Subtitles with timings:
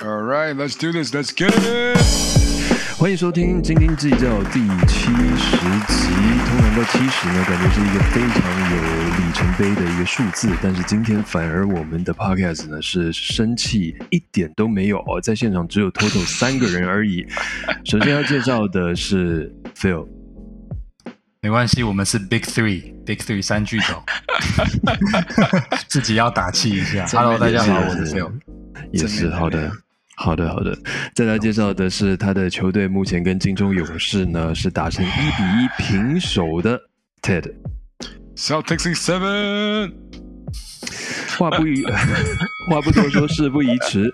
[0.00, 1.12] All right, let's do this.
[1.12, 1.98] Let's get it.
[2.96, 5.56] 欢迎收听《斤斤计较》第七十
[5.88, 6.08] 集。
[6.46, 8.40] 通常到七十呢，感觉是一个非常
[8.70, 8.76] 有
[9.16, 17.26] 里程碑的一个数字，但是今天反而我们的 podcast 呢是生气一点都没有哦，在现场只有 total 三个人而已。
[17.84, 20.06] 首先要介绍的是 Phil，
[21.40, 24.00] 没关系，我们是 Big Three，Big Three 三巨头，
[25.88, 27.04] 自己要打气一下。
[27.08, 28.30] Hello，大家好，我是 Phil，
[28.92, 29.72] 也是好的。
[30.20, 30.76] 好的，好的。
[31.14, 36.76] 再来介绍的是他的球队，目前跟金州勇士呢是打成一比一平手的
[37.22, 37.52] Ted。
[38.34, 39.92] Celtics seven。
[41.38, 41.84] 话不宜，
[42.68, 44.12] 话不多说，事不宜迟。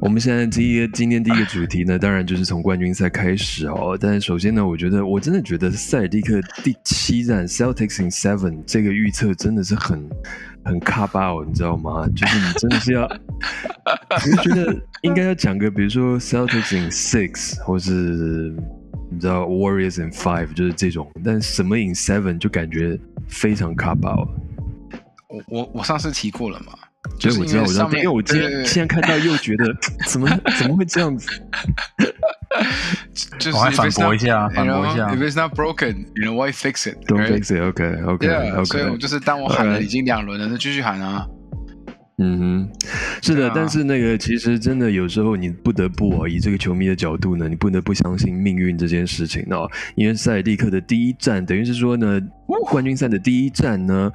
[0.00, 3.98] 我们现在第一个今天第一个主题呢，当然就是从冠军赛开始哦。
[4.00, 10.08] 但是首先呢，我觉得我真的觉得塞尔蒂克第七战 Celtics in seven 这个预测真的是很。
[10.64, 12.06] 很卡巴哦，你知道吗？
[12.16, 18.54] 就是你真的是要，我就觉得应该要讲个，比如说 Celtics in six，或是
[19.10, 21.10] 你知道 Warriors in five，就是这种。
[21.24, 22.98] 但什么 in seven 就感觉
[23.28, 24.28] 非常卡巴哦。
[25.28, 26.72] 我我我上次提过了嘛？
[27.18, 29.66] 就是我知道，我知道，因为我今天现在看到又觉得
[30.08, 30.26] 怎么
[30.58, 31.28] 怎么会这样子？
[33.38, 35.08] 就是反驳一下，反驳一下。
[35.08, 36.96] If it's not broken, you know why fix it?
[37.06, 37.60] Don't fix it.
[37.62, 38.64] OK, OK, OK.
[38.64, 41.26] 所以我就是当我喊了已经两轮了，那继续喊啊。
[42.16, 42.68] 嗯哼，
[43.22, 49.68] 是的，但是那个其实真的有时候你不得不哦，以这个球迷的角度呢，你不得不相信命运这件事情哦。
[49.96, 52.20] 因为塞尔蒂克的第一站，等于是说呢，
[52.70, 54.12] 冠军赛的第一站呢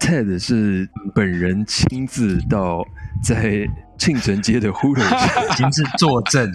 [0.00, 2.84] ，Ted 是本人亲自到
[3.22, 4.96] 在庆城街的呼 o
[5.56, 6.52] 亲自坐镇，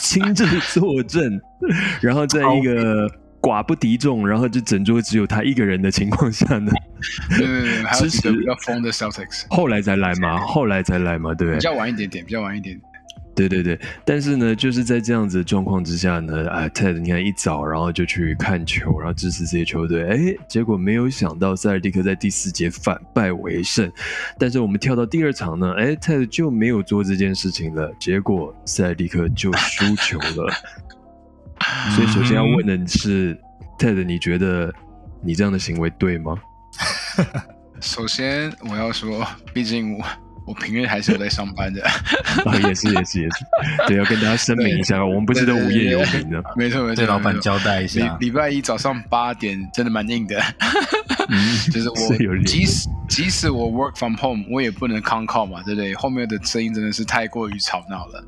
[0.00, 1.40] 亲自坐镇，
[2.00, 3.08] 然后在一个。
[3.40, 6.72] 寡不敌众，然后就整桌只有他一个人的情况下呢，
[7.30, 12.76] 对对对，还有几个比较疯的 Celtics，后来才来嘛，后来才来嘛，对，比较晚一点点，比较晚一点。
[13.46, 23.88] 对对对，但是呢，就是在这样子的状况之下呢，啊，Ted，你看一早然后就去看球，然后支持这些球队，哎，结果没有想到塞尔蒂克在第四节反败为胜，
[24.38, 30.52] 但是我们跳到第二场呢，哎，Ted 就没有做这件事情了，结果塞尔蒂克就输球了。
[31.94, 33.38] 所以，首先要问的是
[33.78, 34.72] ，Ted，你觉得
[35.22, 36.34] 你这样的行为对吗？
[37.80, 40.04] 首先，我要说，毕竟我。
[40.48, 41.82] 我平日还是有在上班的，
[42.46, 43.44] 啊，也是也是也是，
[43.86, 50.42] 对，要跟大家声明一下，我们不是都无业游民的，没错没错，对老板交代一下，礼拜一早上八点真的蛮硬的，
[51.70, 55.94] 就是 我即使即使我 work from home，我也不能 con call 嘛，对不对？
[55.94, 58.24] 后面的声音真的是太过于吵闹了，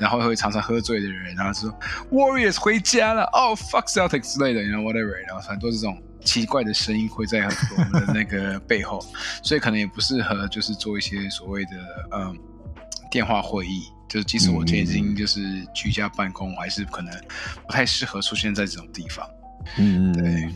[0.00, 1.70] 然后会常常喝醉的人，然后说
[2.10, 5.96] Warriors 回家了，哦 fuck Celtics 之类的，然后 whatever，然后很多这种。
[6.28, 9.02] 奇怪的声音会在我们的那个背后，
[9.42, 11.70] 所以可能也不适合，就是做一些所谓的
[12.12, 12.38] 嗯
[13.10, 13.84] 电话会议。
[14.10, 15.40] 就是即使我今天已经就是
[15.74, 17.10] 居家办公，我还是可能
[17.66, 19.26] 不太适合出现在这种地方。
[19.78, 20.52] 嗯嗯，对。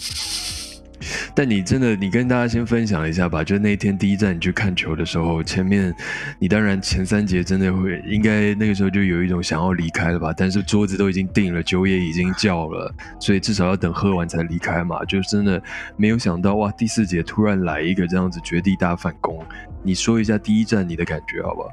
[1.35, 3.43] 但你真的，你跟大家先分享一下吧。
[3.43, 5.95] 就那天第一站你去看球的时候，前面
[6.39, 10.33] 你当然前三节真的会，应该那个时候就有一种想要离开了吧。
[10.37, 15.05] 但是桌子都已经定了，酒也已经叫了，所以至少要等喝完才离开嘛。
[15.05, 15.63] 就真的
[15.97, 19.45] 没有想到哇，第四节突然来一个这样子绝地大反攻。
[19.83, 21.69] 你说一下第一站你的感觉好不好？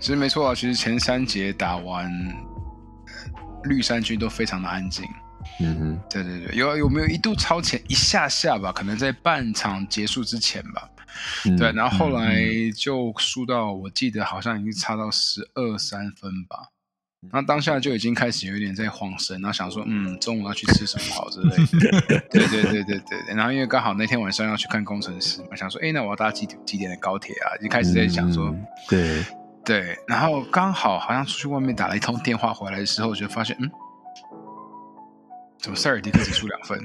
[0.00, 2.10] 其实没错啊，其实前三节打完，
[3.64, 5.04] 绿衫军都非常的安静。
[5.60, 8.72] 嗯哼，对对对，有有没有一度超前一下下吧？
[8.72, 10.88] 可能在半场结束之前吧。
[11.58, 12.44] 对，然后后来
[12.76, 16.68] 就输到，我记得好像已经差到十二三分吧。
[17.32, 22.20] 那当下就已经开始有一点在晃神，然后想说，嗯，中午要去吃什么好之类的。
[22.30, 23.34] 对对对对对。
[23.34, 27.58] 然后因为刚好那天晚上要去看工程师嘛，想说，哎，那我要搭几几点的高铁啊？
[27.60, 28.54] 就开始在想说，
[28.88, 29.24] 对
[29.64, 29.98] 对。
[30.06, 33.68] 然后刚好好像出去外面打了一通电话回来的时候，就发现，嗯。
[35.60, 36.78] 怎么塞尔迪克只输两分？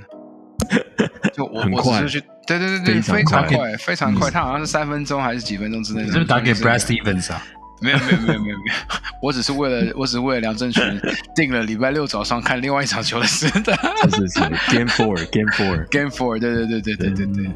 [1.34, 4.29] 就我我只是去，对对对对，非常快，非常快。
[4.29, 6.06] 他好像是三分钟还是几分钟之内？
[6.06, 7.44] 是不是打给 Brad Stevens 啊？
[7.81, 8.74] 没有没有没有没有没有，
[9.21, 10.81] 我只是为了我只是为了梁振群
[11.36, 13.75] 定了礼拜六早上看另外一场球的时的。
[14.09, 14.39] 是是
[14.71, 17.51] Game Four，Game Four，Game Four，对对对对对对对，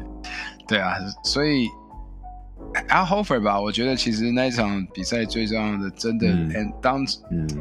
[0.66, 0.94] 对啊，
[1.24, 1.68] 所以。
[2.88, 7.04] Al Hofer 吧，我觉得其实那一场比赛最重要的，真的，and 当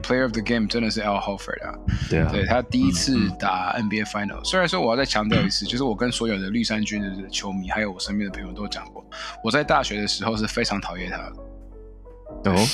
[0.04, 1.74] player of the game 真的是 Al Hofer 啊。
[2.09, 4.44] 对啊，对他第一次打 NBA final。
[4.44, 9.06] 虽然说我要再强调一次，就是我跟所有的绿衫军的球迷，还有我身边的朋友都讲过，
[9.44, 12.51] 我在大学的时候是非常讨厌他的。
[12.51, 12.68] 哦。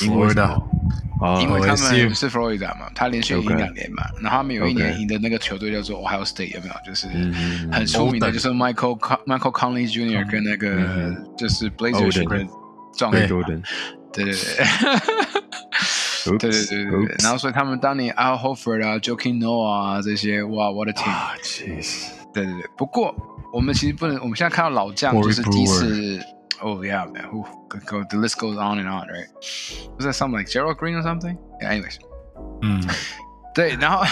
[0.00, 0.62] 因为的，
[1.40, 6.74] 因为他们是佛罗里达嘛，他连续赢两年嘛，然后他们有一年赢的那个球队叫做 Ohio State，有没有？
[6.84, 7.06] 就是
[7.70, 10.30] 很出名的，就是 Michael Michael Conley Jr.
[10.30, 12.46] 跟那个就是 Blazers 的
[12.96, 13.46] 状元嘛，
[14.12, 14.34] 对对对。
[16.22, 21.14] 对对 对对对，然后所以他们当年 Al Horford 啊，Joakim Noah 啊这些，哇，我的天，
[22.34, 22.62] 对对对。
[22.76, 23.14] 不过
[23.54, 26.20] 我们其实不能，我们现在看到老将就是第一次
[26.61, 27.45] ，Oh yeah man，who
[27.85, 31.97] go the list goes on and on right？Was that something like Gerald Green or something？Anyways，
[32.61, 32.81] 嗯，
[33.53, 34.05] 对，然后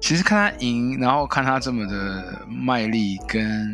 [0.00, 3.72] 其实看他赢，然后看他这么的卖力跟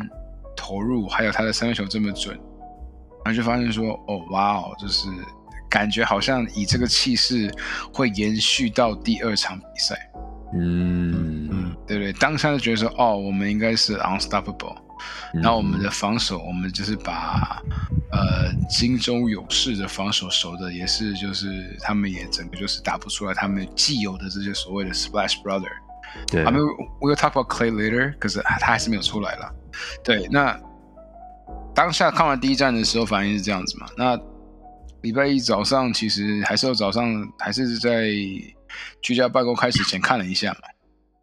[0.55, 2.35] 投入，还有他的三分球这么准，
[3.23, 5.07] 然后就发现说，哦哇哦，就是。
[5.69, 7.53] 感觉好像以这个气势
[7.93, 10.09] 会延续到第二场比赛，
[10.53, 12.13] 嗯嗯，对不对？
[12.13, 14.77] 当下就觉得说，哦，我们应该是 unstoppable，
[15.34, 17.62] 然后我们的防守，我们就是把
[18.10, 25.70] 呃金州勇士的防守守的也是，就是他们也整个就是打不出来他们既有的这些所谓的 splash brother。
[26.26, 26.60] 对，I mean
[27.00, 29.50] we'll talk about Clay later，可是他还是没有出来了。
[30.04, 30.58] 对，那
[31.74, 33.86] 当下看完第一站的时候反应是这样子嘛？
[33.96, 34.18] 那
[35.00, 38.10] 礼拜一早上其实还是要早上，还是在
[39.00, 40.60] 居家办公开始前看了一下嘛，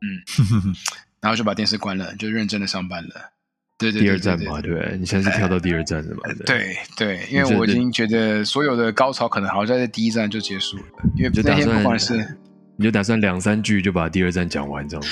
[0.01, 0.73] 嗯，
[1.21, 3.31] 然后就把电视关了，就认真的上班了。
[3.79, 6.21] 对对，第二站嘛，对，你现在是跳到第二站的嘛？
[6.45, 10.83] 对对，因为我已经觉得所有的高潮可能好像在第一站就结束了，
[11.15, 12.37] 因为那天不管是
[12.75, 15.09] 你就打算两三句就把第二站讲完这样子。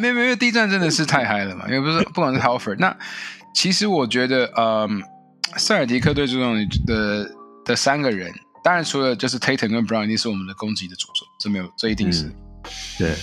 [0.00, 2.96] 没 有没有，第一站真的是太嗨了嘛，因为不是不管是 Halford，那
[3.54, 5.02] 其实我觉得，嗯，
[5.56, 7.30] 塞尔迪克队这种的。
[7.66, 8.30] 的三个人，
[8.62, 12.30] 当然除了就是 Tatum 跟 Brown 一定是我们的攻击的主轴，这没有，这一定是。
[12.98, 13.14] 对，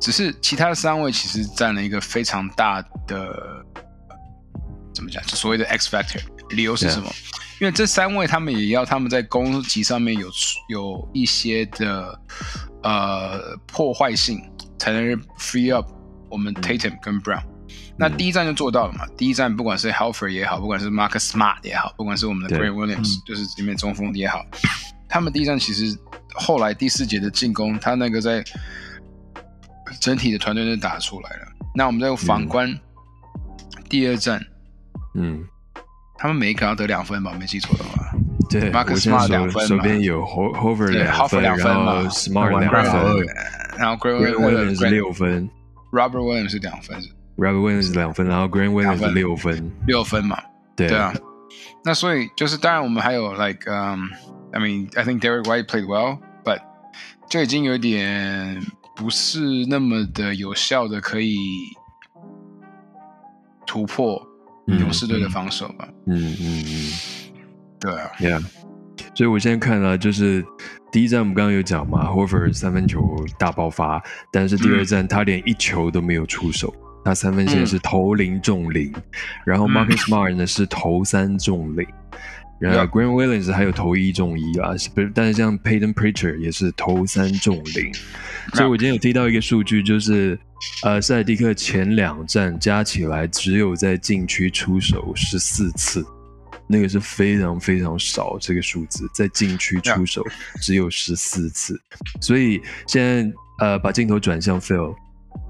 [0.00, 3.62] 只是其他的三位其实占了一个非常大的，
[4.94, 5.22] 怎么讲？
[5.24, 6.20] 就所谓的 X factor。
[6.50, 7.10] 理由是什么？
[7.60, 10.28] 因为这三位他们也要他们在攻击上面有
[10.68, 12.20] 有一些的
[12.82, 14.42] 呃破坏性，
[14.78, 15.02] 才能
[15.38, 15.88] free up
[16.28, 17.42] 我们 Tatum 跟 Brown。
[17.96, 19.06] 那第一站就做到了嘛？
[19.16, 24.44] 第一站不管是 Halford 也好，不管是 Marcus Smart 也好，不管是我们的 Grant Williams，就是里面中锋也好，
[25.08, 25.96] 他们第一站其实
[26.34, 28.44] 后来第四节的进攻，他那个在
[30.00, 31.46] 整体的团队就打出来了。
[31.74, 32.76] 那我们再反观
[33.88, 34.44] 第二站，
[35.14, 35.44] 嗯，
[36.16, 37.34] 他们每一个要得两分吧？
[37.38, 38.12] 没记错的话，
[38.48, 43.26] 对，Marcus Smart 两分手边有 Halford 两分，然后 Smart 两分，
[43.78, 45.48] 然后 Grant Williams 六分
[45.92, 47.00] ，Robert Williams 是两分。
[47.38, 50.38] Robert Williams 是两分，然后 Grant Williams 是六分，六分嘛，
[50.76, 51.14] 对对啊。
[51.82, 54.08] 那所以就是，当然我们还有 like um
[54.52, 56.60] I mean I think Derek White played well，but
[57.28, 58.60] 就已经有点
[58.94, 61.38] 不是那么的有效的可以
[63.66, 64.22] 突破
[64.66, 65.88] 勇士队的防守吧。
[66.06, 66.92] 嗯嗯嗯，
[67.80, 68.42] 对啊，Yeah。
[69.14, 70.44] 所以我现在看了，就是
[70.90, 73.00] 第一站我们刚刚有讲嘛，Hofer 三分球
[73.38, 76.74] 大爆发，但是第二站他连一球都没有出手。
[77.04, 78.92] 他三分线是投零中零，
[79.44, 81.84] 然后 Marcus Smart 呢是投三中零，
[82.60, 85.10] 然后 Grant Williams 还有投一中一啊，不是？
[85.12, 87.92] 但是像 Payton Preacher 也是投三中零，
[88.54, 90.38] 所以我今天有提到一个数据，就是
[90.84, 96.04] 呃，塞尔蒂克前两站加起来只有在禁区出手十四次，
[96.66, 100.24] 那个是非常非常少这个数字，在禁区出手
[100.60, 101.80] 只有十四次，
[102.20, 104.94] 所以现在呃把镜头转向 Phil。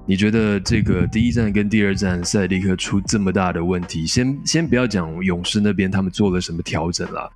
[0.04, 7.30] 你觉得这个第一站跟第二站塞迪克出这么大的问题，先先不要讲勇士那边他们做了什么调整啦，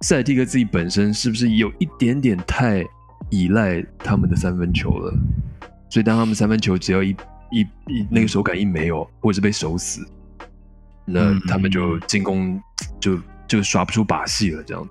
[0.00, 2.84] 塞蒂克自己本身是不是有一点点太
[3.30, 5.14] 依赖他们的三分球了？
[5.90, 7.16] 所以当他们三分球只要一
[7.50, 10.06] 一一那个手感一没有，或者是被守死，
[11.04, 12.60] 那他们就进攻
[13.00, 14.88] 就就耍不出把戏了，这样。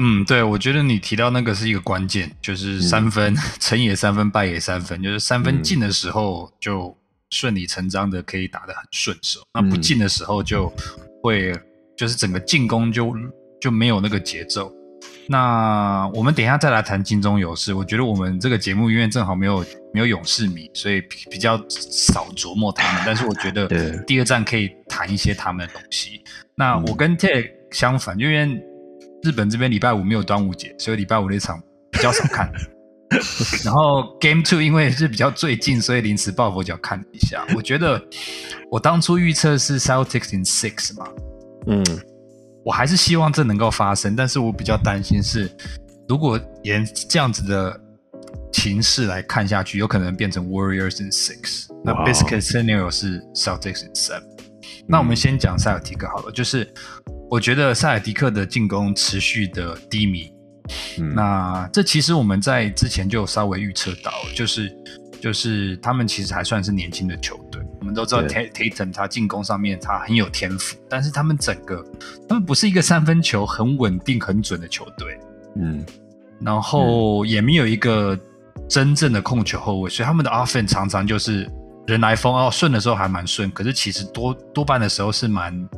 [0.00, 6.96] 嗯，对，我觉得你提到那个是一个关键，就是三分 成也三分，败也三分，就是三分进的时候就
[7.30, 10.72] 顺理成章的可以打得很顺手，那不进的时候就
[11.22, 11.52] 会
[11.96, 13.12] 就是整个进攻就
[13.60, 14.72] 就没有那个节奏。
[15.28, 23.68] 那我们等一下再来谈金钟勇士，我觉得我们这个节目因为正好没有没有勇士迷，所以比较少琢磨他们，但是我觉得
[24.06, 26.22] 第二站可以谈一些他们的东西。
[26.54, 28.64] 那我跟 Ted 相反，因为。
[29.24, 32.48] 日本这边礼拜五没有端午节，所以礼拜五那场比较少看。
[33.66, 37.44] 然后 Game Two 因为是比较最近，所以临时抱佛脚看了一下。
[37.56, 38.00] 我觉得
[38.70, 41.08] 我当初预测是 Celtics in Six 嘛，
[41.66, 41.84] 嗯，
[42.68, 45.50] 我还是希望这能够发生，但是我比较担心是，
[46.06, 47.80] 如果沿这样子的
[48.52, 51.68] 情势来看下去，有可能变成 Warriors in Six。
[51.82, 54.22] 那 Biscuit Scenario 是 Celtics in Seven。
[54.86, 56.70] 那我们先讲塞尔提克好了，就是。
[57.30, 60.32] 我觉得塞尔迪克的进攻持续的低迷，
[61.14, 64.74] 那这其实我们在之前就稍微预测到，就是
[65.20, 67.62] 就是他们其实还算是年轻的球队。
[67.88, 71.82] 我们都知道 Tatum 他进攻上面他很有天赋，但是他们整个
[72.28, 75.18] 他们不是一个三分球很稳定很准的球队，
[75.56, 75.82] 嗯，
[76.38, 78.18] 然后也没有一个
[78.68, 81.50] 真正的控球后卫，所以他们的 offense 常常就是
[81.86, 85.68] 人来疯哦，顺的时候还蛮顺，可是其实多多半的时候是蛮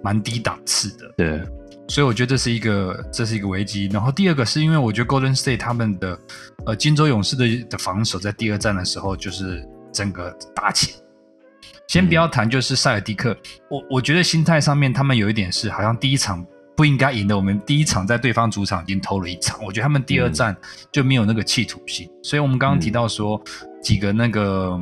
[0.00, 1.42] 蛮低档次的，对。
[1.88, 3.88] 所以我觉得这是一个这是一个危机。
[3.90, 6.16] 然后第二个是因为我觉得 Golden State 他们的
[6.66, 10.96] 呃金州勇士的的防守在第二战的时候就是整个打起。
[11.88, 13.36] 先不要谈就是塞尔蒂克，
[13.68, 20.56] 我我觉得心态上面他们有一点是好像第一场不应该赢的，我们第一场在对方主场已经偷了一场，我觉得他们第二战
[20.92, 22.08] 就没有那个企图心。
[22.22, 23.42] 所以我们刚刚提到说
[23.82, 24.78] 几个那个。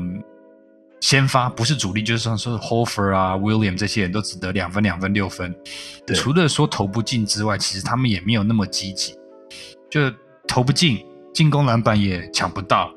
[0.99, 5.55] 先发不是主力，就是像说 Hofer 啊、William 这些人都只得两分、两分、六分。
[6.15, 9.15] 除了说投不进之外，其实他们也没有那么积极，
[9.91, 10.11] 就
[10.49, 11.05] 投不进，
[11.37, 12.91] 进攻篮板也抢不到。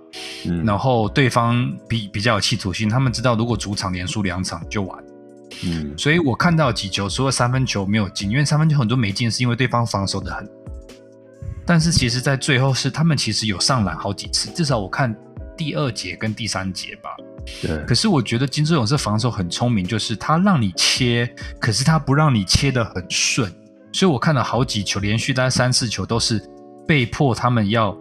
[0.64, 5.04] 然后对方比比较有企图心，他们知道如果主场连输两场就完。
[5.66, 10.50] 嗯，所以我看到几球，除了三分球没有进，因为三分球很多没进，是因为对方防守的很。
[11.66, 15.14] 但是其实，在最后是他们其实有上篮好几次，至少我看
[15.58, 17.10] 第二节跟第三节吧。
[17.62, 21.30] 对，可是我觉得金志勇是防守很聪明，就是他让你切，
[21.60, 23.52] 可是他不让你切的很顺，
[23.92, 26.42] 所以我看了好几球，连续大概三四球都是
[26.88, 27.96] 被迫他们要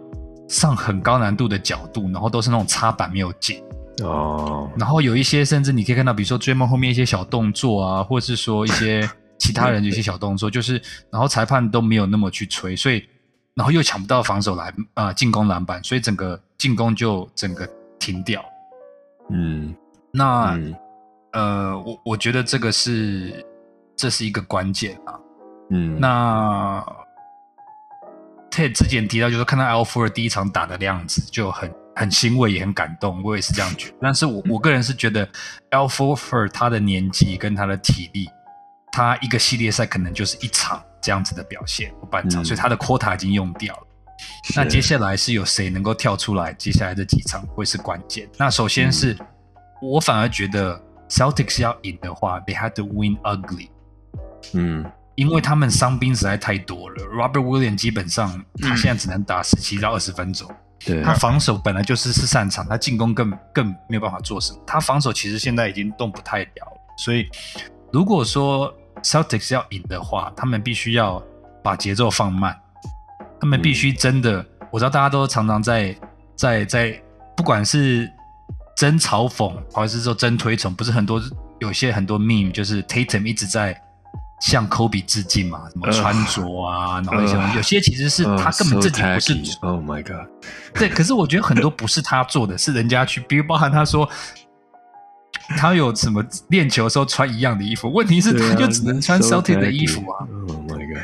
[0.49, 3.63] 上很高难度的角度，然后都是那种插板没有进
[4.03, 13.05] 哦，然后有一些甚至你可以看到，比如说追梦后面一些小动作啊，或者是说一些 其他人的一些小动作，就是然后裁判都没有那么去吹，所以
[13.53, 18.43] 然后又抢不到防守篮啊进攻篮板，所以整个进攻就整个停掉。
[19.29, 19.75] 嗯，
[20.11, 20.59] 那
[21.33, 23.45] 呃，我我觉得这个是
[23.95, 25.13] 这是一个关键啊。
[25.71, 26.83] 嗯，那
[28.51, 33.21] Ted 之前提到，就是看到 Al f o r 第一场打的样子，就很很欣慰，也很感动。
[33.23, 33.95] 我也是这样觉得。
[34.01, 35.27] 但是我我个人是觉得
[35.71, 38.27] Al f o r 他的年纪跟他的体力，
[38.91, 43.83] 他一个系列赛可能就是一场这样子的表现，半场，所以他的 quota 已经用掉了。
[44.55, 46.51] 那接下来是有谁能够跳出来？
[46.53, 48.27] 接下来这几场会是关键。
[48.37, 49.17] 那首先是
[49.81, 53.69] 我反而觉得 Celtics 要赢的话，They had to win ugly。
[54.53, 54.83] 嗯，
[55.19, 57.03] 因为他们伤兵实在太多了。
[57.07, 60.49] Robert Williams 基本上他现在只能打十七到二十分钟。
[60.85, 64.59] 对，他防守本来就是是擅长，他进攻更更没有办法做什么。
[64.65, 66.73] 他防守其实现在已经动不太了。
[66.97, 67.27] 所以
[67.91, 68.73] 如果说
[69.03, 71.21] Celtics 要赢的话，他们必须要
[71.61, 72.57] 把节奏放慢。
[73.41, 75.93] 他们必须真的，我知道大家都常常在
[76.37, 76.97] 在在，
[77.35, 78.09] 不管是
[78.77, 81.21] 真嘲讽，还是说真推崇，不是很多
[81.59, 83.77] 有些很多 meme 就是 Tatum 一直在
[84.41, 90.27] 向 Kobe 致敬嘛，什么穿着啊，然后一些有些其实是他根本自己不是，Oh my God，
[90.73, 94.09] 对，可是我觉得很多不是他做的，是人家去，比如包含他说。
[95.57, 97.91] 他有什么练球的时候穿一样的衣服？
[97.91, 100.23] 问题是他就只能穿 Celtic 的衣服啊。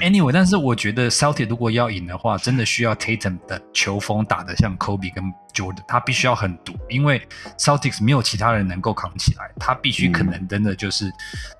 [0.02, 5.24] Anyway，但是我觉得 Celtic 如果要赢的话，真的需要 Tatum 的球风打得像 Kobe 跟
[5.54, 7.22] Jordan，他必须要很毒，因为
[7.58, 11.12] Celtics 没有其他人能够扛起来，他必须可能真的就是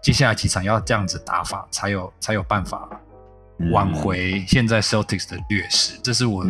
[0.02, 2.90] 接下来几场要这样子打法，才有才有办法
[3.72, 6.00] 挽回现在 Celtics 的劣势。
[6.04, 6.46] 这是我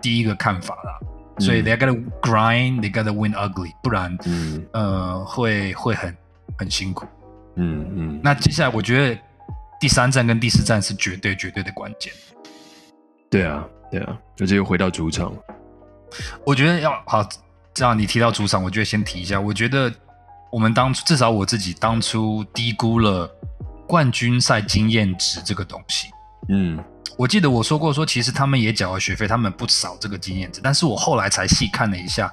[0.00, 0.98] 第一个看法啦。
[1.38, 4.16] 所以 they gotta grind, they gotta win ugly，不然，
[4.72, 6.16] 呃，会会很
[6.56, 7.06] 很辛苦。
[7.56, 8.20] 嗯嗯。
[8.24, 9.20] 那接下来我觉得
[9.80, 12.12] 第三站跟第四站是绝对绝对的关键。
[13.30, 15.32] 对啊，对啊，而且又回到主场。
[16.44, 17.26] 我觉得要好，
[17.74, 19.40] 这样你提到主场，我觉得先提一下。
[19.40, 19.92] 我觉得
[20.50, 23.30] 我们当初至少我自己当初低估了
[23.86, 26.08] 冠军赛经验值这个东西。
[26.48, 26.82] 嗯。
[27.18, 30.60] 我记得我说过，说其实他们也缴了学费，他们不少这个经验值。
[30.62, 32.30] 但是我后来才细看了一下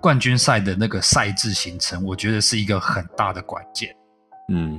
[0.00, 3.92] 冠军赛的那个赛制形成，我觉得是一个很大的关键。
[4.52, 4.78] 嗯，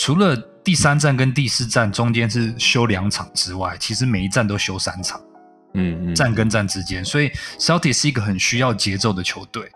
[0.00, 5.20] 除了第三站跟第四站中间是休两场之外，其实每一站都休三场。
[5.74, 9.70] 嗯嗯，站跟站之间，所以 Celtic 是一个很需要节奏的球队。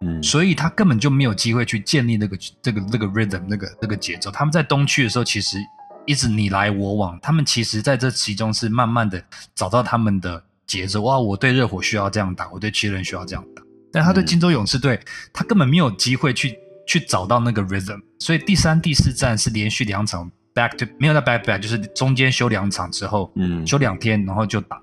[0.00, 4.32] 嗯，所以他根本就没有机会去建立那个这个那个 rhythm 那个那个节奏。
[4.32, 5.56] 他们在东区的时候，其实。
[6.04, 9.22] 一直你来我往，他们其实在这其中是慢慢的
[9.54, 11.00] 找到他们的节奏。
[11.02, 14.98] 哇，我对热火需要这样打，我对七人需要这样打，但他对金州勇士队，
[15.32, 16.58] 他根本没有机会去
[16.92, 17.98] 去找到那个 rhythm。
[18.18, 24.78] 所以第三、第四站是连续两场 back to 没有在 back back，就是中间休两场之后，嗯，休两天然后就打。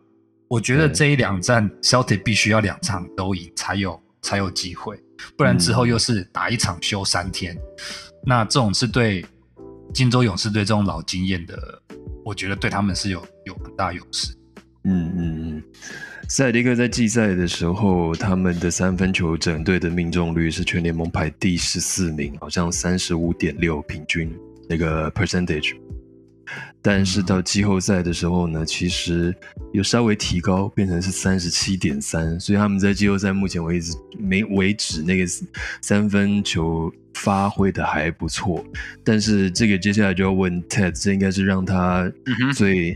[0.48, 5.00] 我觉得这一两站 Celtic 必须要两场都赢才有才有机会，
[5.38, 7.56] 不然之后又是打一场休三天，
[8.26, 9.24] 那这种是对。
[9.92, 11.82] 金州勇士队这种老经验的，
[12.24, 14.32] 我觉得对他们是有有很大优势。
[14.84, 15.64] 嗯嗯嗯嗯，
[16.30, 24.32] 塞迪克在季赛的时候，他们的三分球整队的命中率是全联盟排第十四名，好像三十五点六平均
[24.70, 25.76] 那个 percentage。
[26.84, 29.36] 但是到季后赛的时候呢，其实
[29.74, 35.26] 有稍微提高，变成是三十七点三，所以他们在季后赛目前为止没为止那个
[35.82, 38.64] 三分球发挥的还不错。
[39.04, 42.10] 但是这个接下来就要问 Ted，这应该是让他
[42.56, 42.96] 最。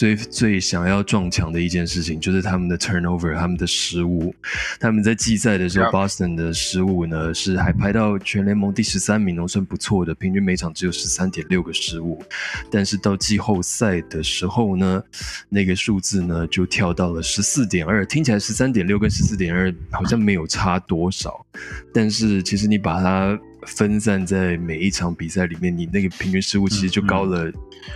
[0.00, 4.34] 最最想要撞墙的一件事情，就是他们的 turnover，他们的失误。
[4.78, 12.24] 他们在季赛的时候，Boston 的失误呢是还排到全联盟第十三名，算不错的，平均每场只有十三点六个失误。
[12.70, 15.02] 但是到季后赛的时候呢，
[15.50, 21.44] 那个数字呢就跳到了十四点二，听起来十三点六跟十四点二好像没有差多少，
[21.92, 27.52] 但是其实你把它分散在每一场比赛里面，你那个平均失误其实就高了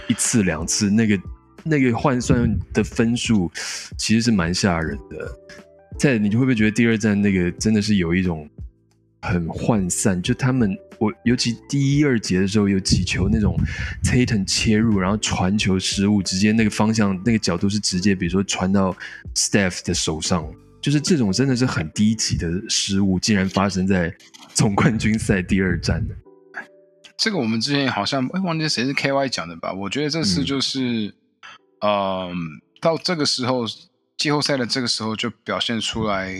[0.06, 1.18] 一次两次，那个。
[1.64, 3.50] 那个换算的分数
[3.98, 5.38] 其实是蛮吓人的。
[5.98, 8.48] 在你会不会觉得第二站那个真的是有一种
[9.22, 10.20] 很涣散？
[10.20, 13.56] 就他们，我尤其第一二节的时候有几球那种
[14.02, 18.94] Tatum 切入，然后传球失误，直接那个方向那个角度是直接，比如说传到
[19.36, 20.44] Steph 的手上，
[20.82, 24.12] 就是这种真的是很低级的失误，竟然发生在
[24.52, 26.14] 总冠军赛第二站的。
[27.16, 29.72] 这个我们之前好像哎忘记谁是 KY 讲的吧？
[29.72, 31.06] 我觉得这次就是。
[31.06, 31.12] 嗯，
[32.80, 33.64] 到这个时候，
[34.16, 36.34] 季后赛的这个时候就表现出来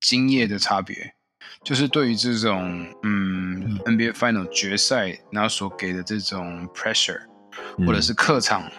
[0.00, 1.14] 经验的差别，
[1.62, 7.20] 就是对于这种嗯 NBA Final 决赛，然后所给的这种 pressure，
[7.86, 8.70] 或者是客场，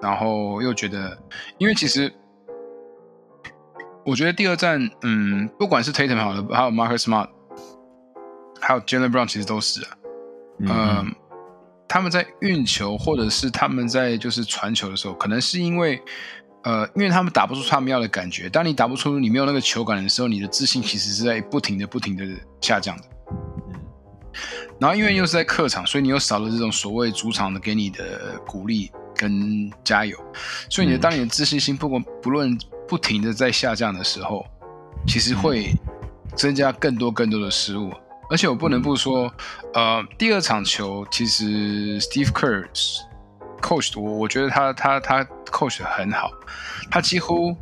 [0.00, 1.18] 然后又觉得，
[1.58, 2.12] 因为其实
[4.04, 7.28] 我觉得第二站，嗯，不管是 Tatum 好了，还有 Marcus Smart，
[8.60, 9.96] 还有 Jalen Brown，其实都是啊，
[10.60, 11.14] 嗯。
[11.92, 16.00] 他们在运球，或者是他们在就是传球的时候，可能是因为，
[16.64, 18.48] 呃，因为他们打不出他们要的感觉。
[18.48, 22.24] 当你打不出，你没有那个球感的时候，你的自信其实是在不停的、不停的
[22.62, 23.04] 下降的。
[24.80, 30.16] 然后，因为又是在客场，所以你又少了这种所谓主场的给你的鼓励跟加油，
[30.70, 32.56] 所以你的当你的自信心不管不论
[32.88, 34.46] 不停的在下降的时候，
[35.06, 35.74] 其实会
[36.34, 37.92] 增加更多更多的失误。
[38.32, 39.30] 而且我不能不说，
[39.74, 42.64] 呃，第二场球其实 Steve Kerr
[43.60, 46.30] coach 我我觉得他他他 coach 很好，
[46.90, 47.54] 他几乎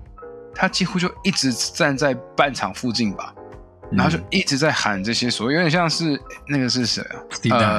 [0.54, 3.35] 他几乎就一直站在半场附近吧，
[3.90, 7.02] 然后就一直在喊这些所谓有点像是那个是谁
[7.50, 7.76] 啊？
[7.76, 7.78] 呃，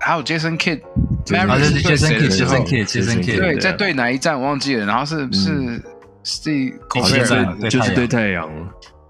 [0.00, 0.82] 还有 Jason Kidd，
[1.36, 5.80] 啊，是 Jason Kidd，Jason Kidd，Jason Kidd，对，在对哪一站我忘记了，然后是是
[6.24, 8.50] Steve，就是对太阳。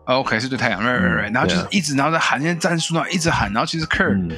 [0.06, 4.32] OK，是对太阳，right right right，然后就是一直，然后在喊那些战术，然后一直喊，然后其实 Kerr，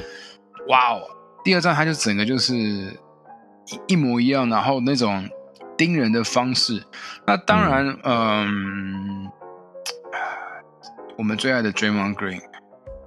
[0.67, 1.01] 哇哦，
[1.43, 2.99] 第二站他就整个就是一
[3.87, 5.29] 一模一样，然后那种
[5.77, 6.83] 盯人的方式，
[7.25, 9.29] 那当然，嗯，
[11.17, 12.41] 我们最爱的 Draymond Green，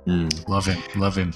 [0.07, 1.33] 嗯，love him，love him。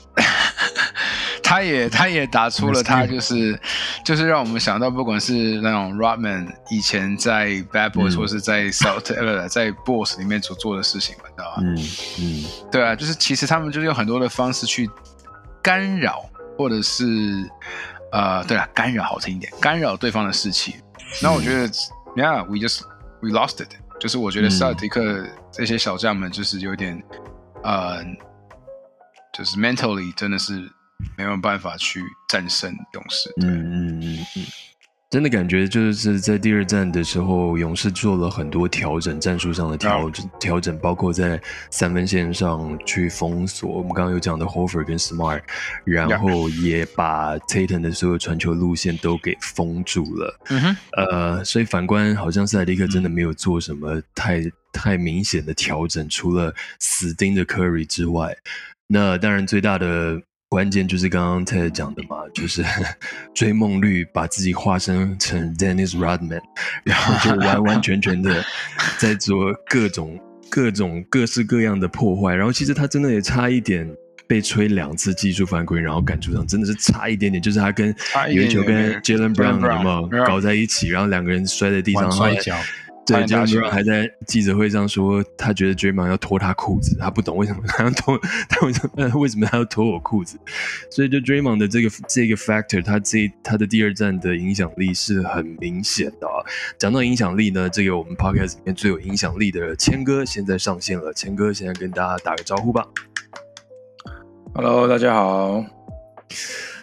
[1.48, 3.56] 他也他也打出了他就是
[4.04, 11.62] 就是让我们想到，不管是那种 Rodman 以前在 Bad Boys 或是在 South 呃在 Boss 里面所做的事情嘛，知道吧？
[11.62, 11.76] 嗯
[12.18, 14.90] 嗯，对啊，就是其实他们就是用很多的方式去
[15.62, 16.28] 干扰，
[16.58, 17.04] 或者是
[18.10, 20.74] 呃，对啊，干扰好听一点，干扰对方的士气。
[21.22, 21.68] 那我觉得
[22.16, 22.80] ，Yeah，we just
[23.20, 27.00] we lost it，就是我觉得塞尔迪克这些小将们就是有点
[27.62, 28.02] 呃，
[29.32, 30.68] 就是 mentally 真的是。
[31.16, 33.30] 没有办法去战胜勇士。
[33.42, 34.44] 嗯嗯嗯嗯，
[35.10, 45.42] 真的感觉就是在第二战的时候，勇士做了很多调整，战术上的调整调整，包括在三分线上去封锁我们刚刚有讲的 Hofer 跟 Smart，
[45.84, 50.40] 然后也把 Tatum 的所有传球路线都给封住了。
[50.48, 58.36] 嗯哼，呃，所以反观好像塞迪克真的没有做什么太太明显的调整，除了死盯着 Curry 之外，
[58.88, 60.20] 那当然最大的。
[60.56, 62.64] 关键就是刚刚泰讲的嘛，就是
[63.36, 66.40] 追梦绿把自己化身成 Dennis Rodman，
[66.82, 68.42] 然后就完完全全的
[68.96, 72.34] 在做各种各种各式各样的破坏。
[72.34, 73.86] 然后其实他真的也差一点
[74.26, 77.42] 被吹两次技术犯规，然后赶出场，真的是差一点点。
[77.42, 77.94] 就是他跟
[78.32, 82.56] 有一球跟 Jalen Brown 有没有搞在一起，然后两个人摔在地上摔跤。
[83.06, 88.18] 对，Draymond 还在记者会上说，他觉得 Draymond 要脱他裤子，他不懂为什么他要脱，
[88.50, 90.36] 他为什么为什么他要脱我裤子？
[90.90, 96.26] 所以就 Draymond 的这个这个 factor，他这他的第二站的影响力是很明显的。
[96.78, 102.84] 讲到影响力呢，这个我们 podcast 里面最有影响力的谦哥现在上线了，谦哥现在跟大家打个招呼吧。
[104.52, 105.64] Hello，大家好。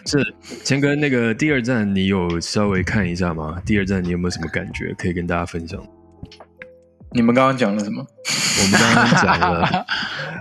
[0.06, 0.18] 是
[0.64, 3.60] 谦哥，那个第二站你有稍微看一下吗？
[3.66, 5.86] 第二站你有没有什么感觉可以跟大家分享？
[7.14, 8.04] 你们刚刚讲了什么？
[8.60, 9.86] 我们刚刚讲了，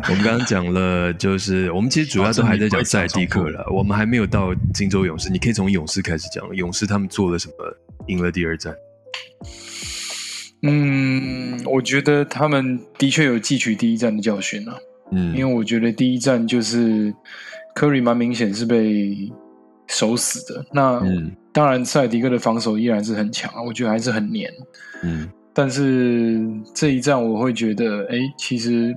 [0.10, 5.30] 我们刚刚讲了，就是我们其实主要都还在讲塞尔蒂克了，我们还没有到金州勇士。
[5.30, 7.54] 你可以从勇士开始讲，勇士他们做了什么，
[8.08, 8.74] 赢了第二战。
[10.64, 14.76] 嗯，我觉得他们的确有汲取第一战的教训啊。
[15.12, 17.14] 嗯，因为我觉得第一战就是
[17.76, 19.32] 科里蛮明显是被
[19.88, 20.66] 守死的。
[20.72, 21.00] 那
[21.52, 24.52] 当然，塞尔迪克的防守依然是很强啊，我觉得还是很黏。
[25.04, 25.30] 嗯。
[25.54, 26.42] 但是
[26.74, 28.96] 这一战我会觉得，哎，其实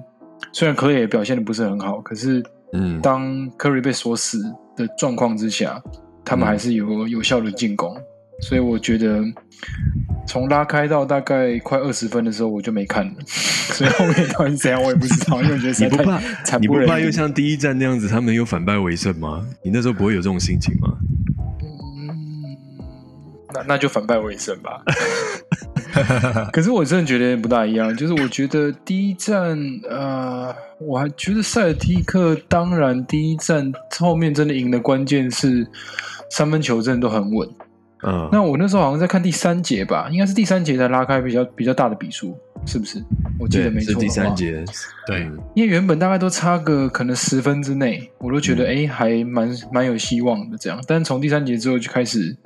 [0.52, 2.42] 虽然科里也表现的不是很好，可是，
[2.72, 4.40] 嗯，当科里被锁死
[4.74, 5.82] 的状况之下，
[6.24, 7.94] 他们还是有有效的进攻，
[8.40, 9.22] 所以我觉得
[10.26, 16.20] 从拉开到大概快二十分的时候，我就没看了， 所以后面到底是怎样我也不知道，因为我觉得你不怕，
[16.58, 19.46] 你不怕又像第一站那样子，他们又反败为胜吗？
[19.62, 20.96] 你那时候不会有这种心情吗？
[21.62, 22.08] 嗯，
[23.52, 24.82] 那那就反败为胜吧。
[26.52, 35.66] 可是我真的觉得不大一样，就是我觉得第一站，呃，我还觉得塞尔蒂克当然第一站后面真的赢的关键是
[36.30, 37.48] 三分球真的都很稳，
[38.06, 43.02] 嗯，那我那时候好像在看第三节吧，应该是第三节才拉开比较比较大的比数，是不是？
[43.38, 44.64] 我记得没错，第三节，
[45.06, 52.36] 对，因为原本大概都差个可能十分之内，我都觉得哎还蛮蛮有希望的这样，但从第三节之后就开始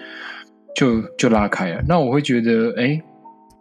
[0.75, 3.01] 就就拉开了，那我会觉得哎。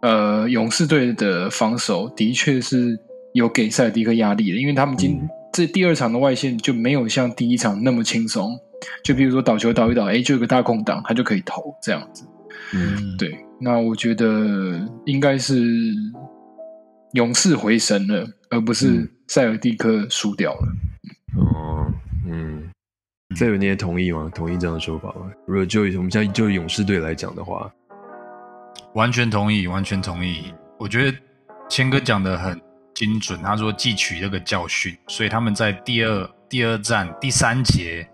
[0.02, 2.98] 呃，勇士队的防守的确是
[3.34, 5.20] 有给塞尔迪克压力的，因为他们今
[5.52, 8.58] 这第二场的外线就没有像第一场那么轻松。
[9.04, 12.24] 就比如说倒球倒一倒，哎，就有个大空档，他就可以投这样子。
[12.72, 13.38] 嗯，对。
[13.60, 15.62] 那我觉得应该是
[17.12, 20.68] 勇士回神了，而不是塞尔蒂克输掉了。
[21.36, 21.92] 哦，
[22.26, 22.70] 嗯，
[23.36, 24.30] 这有你也同意吗？
[24.34, 25.30] 同意这样的说法吗？
[25.46, 27.70] 如果就我们现在就勇士队来讲的话。
[28.94, 30.54] 完全同意，完全同意。
[30.78, 31.18] 我觉得
[31.68, 32.60] 谦哥讲的很
[32.94, 33.40] 精准。
[33.42, 38.08] 他说汲取这个教训，所以他们在第二第二站第三节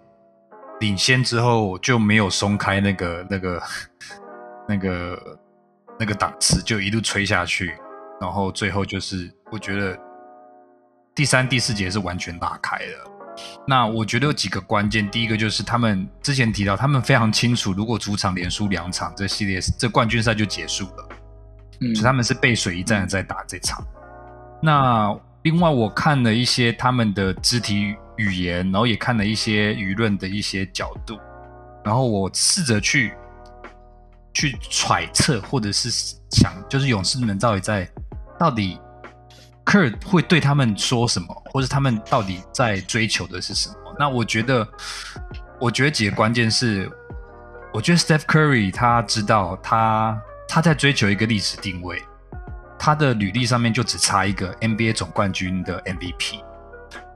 [0.80, 3.62] 领先之后就没有松开那个那个
[4.68, 5.38] 那个
[5.98, 7.74] 那个档次，就一路吹下去。
[8.20, 9.98] 然后最后就是我觉得
[11.14, 13.15] 第三第四节是完全打开了。
[13.66, 21.08] 那我觉得有几个关键，第一个就是他们之前提到，他们非常清楚，如果主场连输两场，这系列这冠军赛就结束了，
[21.80, 23.84] 嗯，所以他们是背水一战的在打这场。
[24.62, 31.18] 那另外我看了一些他们的肢体语言，然后也看了一些舆论的一些角度，
[31.84, 33.12] 然后我试着去
[34.32, 35.90] 去揣测，或者是
[36.30, 37.88] 想，就是勇士们到底在
[38.38, 38.78] 到底。
[39.66, 43.74] 科尔会对他们说什么，或者他们到底在追求的是什么？
[43.98, 44.66] 那我觉得，
[45.60, 46.88] 我觉得几个关键是，
[47.74, 50.16] 我觉得 Steph Curry 他知道他
[50.48, 52.00] 他在追求一个历史定位，
[52.78, 56.40] 他的履历上面就只差一个 NBA 总冠军的 MVP。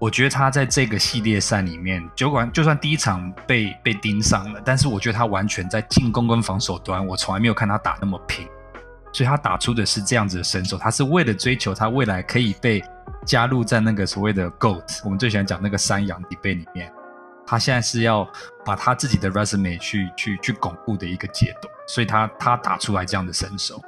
[0.01, 8.49] 我觉得他在这个系列赛里面，酒馆就算第一场被被盯上了，但是我觉得他完全在进攻跟防守端，我从来没有看他打那么拼。
[9.12, 12.83] 所以他打出的是这样子的身手，他是为了追求他未来可以被
[13.27, 16.92] 加入在那个所谓的 GOAT，我们最喜欢讲那个山羊 debate 里面，
[17.46, 18.27] 他现在是要
[18.64, 23.83] 把他自己的 resume 去去去巩固的一个阶段，所以他他打出来这样的身手。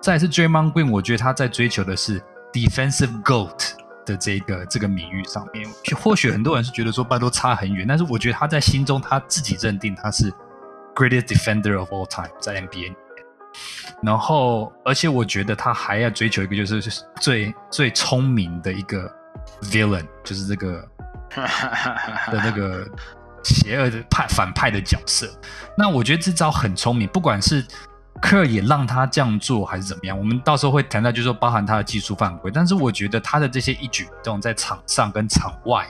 [0.00, 2.20] 再是 Draymond Green，我觉得他在追求的是
[2.52, 3.72] defensive GOAT
[4.06, 5.68] 的这个这个名誉上面，
[6.00, 10.32] 或许很多人是觉得说拜都差很远，但是我觉得他在心中他自己认定他是
[10.94, 12.94] greatest defender of all time 在 NBA。
[14.02, 19.10] 然后，而且我觉得他还要追求一个，就是最最聪明的一个
[19.62, 20.88] villain，就是这个
[22.30, 22.86] 的那个
[23.42, 25.28] 邪恶的派反派的角色。
[25.76, 27.64] 那我觉得这招很聪明，不管是
[28.20, 32.50] 科尔也让他这样做，还是怎么样，我们到时候会谈到，就是说包含他的技术犯规。
[32.52, 35.86] 但是我觉得他的这些一举一动，在场上跟场外，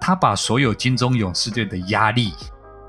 [0.00, 2.32] 他把所有金钟勇士队的压力。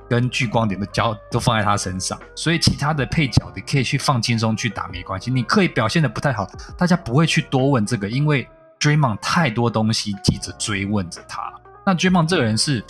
[0.10, 5.32] 跟聚光点的焦都放在他身上，所以其他的配角你可以去放轻松去打没关系。
[5.32, 8.48] 你可以表现的不太好，大家不会去多问这个，因为
[8.80, 11.54] Dreamon 太多东西急着追问着他。
[11.86, 12.84] 那 Dreamon 这个人是，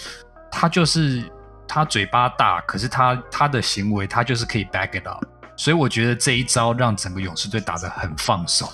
[0.51, 1.23] 他就是
[1.67, 5.23] 他嘴巴大，可是他他的行为他就是可以 back it up。
[5.57, 8.67] 所以我觉得这一招让整个勇士队打得很放手，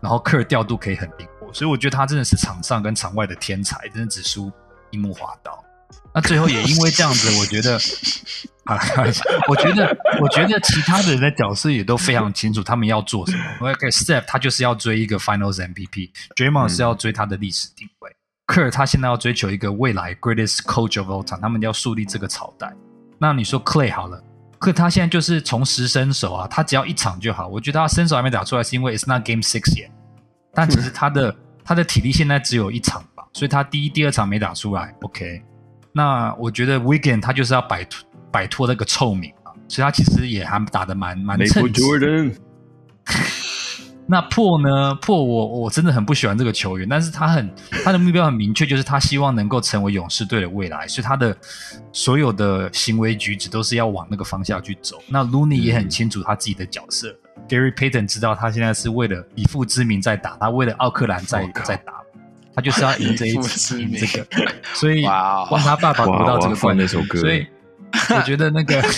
[0.00, 4.50] 然后克尔调度可以很灵活，所以我觉得他真的是场上跟场外的天才，真的只输
[4.92, 5.61] 樱木花道。
[6.14, 7.78] 那最后也因为这样子，我觉得
[8.64, 8.78] 啊，
[9.48, 13.70] 我觉得，我觉得其他的人的角色也都非常清楚，他们要做什么。
[13.70, 18.14] OK，Step 他就是要追一个 Finals MVP，Draymond 是要追他的历史定位
[18.46, 22.72] ，Kerr 他现在要追求一个未来 Greatest Coach of All Time，他们要树立这个朝代。
[23.18, 24.22] 那你说 Clay 好了
[24.60, 27.48] ，Clay 他现在就是从实身手啊，他只要一场就好。
[27.48, 29.90] 我觉得他身手还没打出来，是因为 It's not Game Six 耶。
[30.54, 34.94] 但其实他的他的体力现在只有一场吧，所以他第一、第二场没打出来。
[35.00, 35.42] OK，
[35.92, 41.82] 那我觉得 Wigan 他就是要摆脱摆脱那个臭名啊，所以他其实也还打的蛮蛮称职。
[44.04, 44.94] 那破呢？
[44.96, 47.48] 破我我真的很不喜欢这个球员，但是他很
[47.84, 51.34] 他的目标很明确，就是他希望能够成为勇士队的未来，所以他的
[51.92, 55.00] 所有的行为举止都是要往那个方向去走。
[55.06, 57.16] 那 Loney 也很清楚他自己的角色
[57.48, 62.01] ，Gary Payton 知道他现在是为了以父之名在打，他为了奥克兰在在打，
[62.54, 63.32] 他就是要赢这一
[63.80, 64.26] 赢这个，
[64.74, 66.86] 所以帮他爸爸得到这个冠军。
[66.88, 67.46] 所以
[68.10, 68.82] 我觉得那个。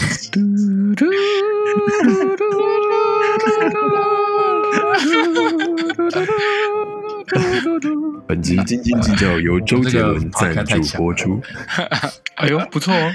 [8.26, 11.40] 本集斤斤计较由周杰伦赞助播出。
[12.36, 13.12] 哎呦，不错哦！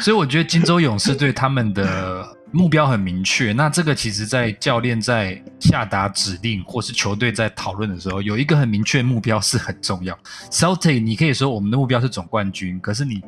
[0.00, 3.52] 所以我觉得金州勇士队他们的目标很明确。
[3.52, 10.18] 那这个其实，在教练在下达指令，或是球队在讨论的时候，有一个很明确目标是很重要。
[10.50, 13.22] Celtic，你可以说我们的目标是总冠军，可是你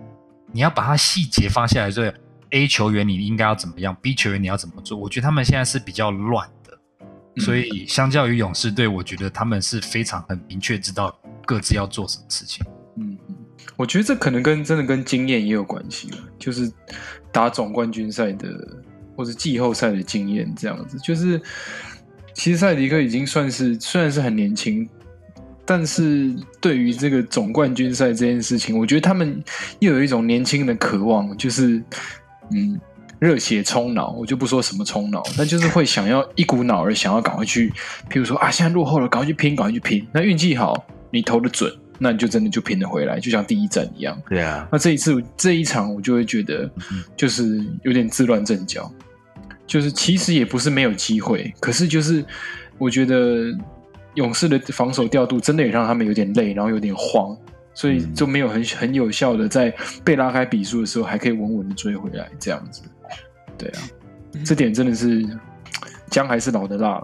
[0.52, 2.11] 你要把它细节放下来，说
[2.50, 4.96] A 球员你应该要怎么样，B 球员你要怎么做？
[4.96, 6.78] 我觉得他们现在是比较乱的。
[7.42, 12.66] 所以，相较于勇士队，我觉得他们是非常很明确知道各自要做什么事情。
[12.96, 13.37] 嗯嗯，
[13.76, 16.72] 我觉得这可能跟真的跟经验也有关系就是
[17.31, 18.48] 打总冠军赛的
[19.18, 20.96] 或者季后赛的经验这样子。
[21.00, 21.38] 就是
[22.33, 24.88] 其实赛迪克已经算是虽然是很年轻，
[25.66, 29.42] 但是对于这个总冠军赛这件事情，我觉得他们
[29.81, 31.83] 又有一种年轻的渴望，就是
[32.52, 32.81] 嗯。
[33.20, 37.68] 热血冲脑，我就不说什么冲脑，但就是会想要一股脑儿想要赶快去，
[38.09, 40.07] 譬如说啊，现在落后了，赶快去拼，赶快去拼。
[40.12, 44.16] 那运气好，你投的准，那你就真的就拼得回来，就像第一站一样。
[44.28, 44.68] 对啊。
[44.70, 46.70] 那这一次这一场，我就会觉得
[47.16, 48.88] 就是有点自乱阵脚，
[49.68, 52.24] 就是其实也不是没有机会，可是就是
[52.78, 53.57] 我觉得
[54.14, 57.37] 勇士的防守调度真的也让他们有点累，然后有点慌。
[57.74, 62.83] 所以就没有很很有效的在被拉开比数的时候，还可以稳稳的追回来，这样子。
[63.57, 63.78] 对啊，
[64.44, 65.24] 这点真的是
[66.11, 67.00] 姜还是老的辣。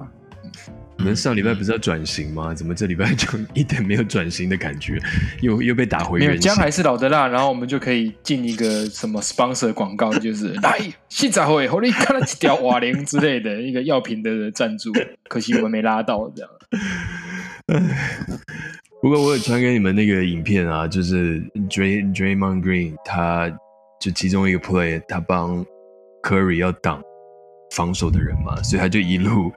[1.05, 2.55] 你们上礼拜不是要转型吗？
[2.55, 4.99] 怎么这礼拜就一点没有转型的感觉？
[5.43, 6.40] 又又被打回原形。
[6.40, 14.90] 姜还是老的辣，然后我们就可以进一个什么 sponsor 广告，就是 来现在会后你看了几条瓦铃之类的一个药品的赞助，
[15.29, 16.51] 可惜我们没拉到这样。
[19.03, 21.38] 不过我有传给你们那个影片啊，就是
[21.69, 23.51] Dray Draymond Green，他
[24.01, 25.62] 就其中一个 play，他帮
[26.23, 27.03] Curry 要挡
[27.77, 29.53] 防守的人嘛，所以他就一路，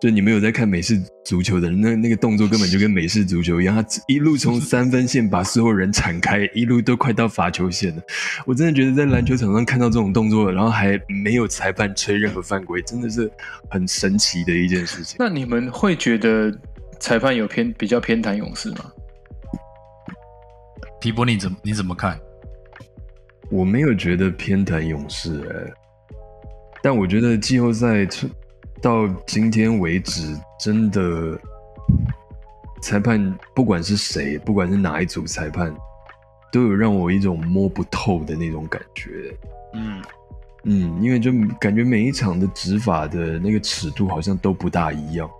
[0.00, 8.02] 就你们有在看美式足球的人，那那个动作根本就跟美式足球一样，他一路从 三分线把所有人铲开，一路都快到罚球线了。
[8.46, 13.30] 我真的觉得在篮球场上看到这种动作，然后还没有裁判吹任何犯规，真的是
[13.70, 15.16] 很神奇的一件事情。
[15.18, 16.52] 那你们会觉得？
[17.00, 18.90] 裁判有偏比较偏袒勇士吗？
[21.00, 22.18] 皮博，你怎你怎么看？
[23.52, 25.72] 我没有觉得偏袒勇士哎，
[26.82, 28.04] 但我觉得季后赛
[28.80, 31.38] 到今天为止，真的
[32.80, 35.74] 裁判不管是谁，不管是哪一组裁判，
[36.52, 39.34] 都有让我一种摸不透的那种感觉。
[39.74, 40.02] 嗯
[40.64, 45.30] 嗯，因为就感觉每一场的执法的那个尺度好像都不大一样。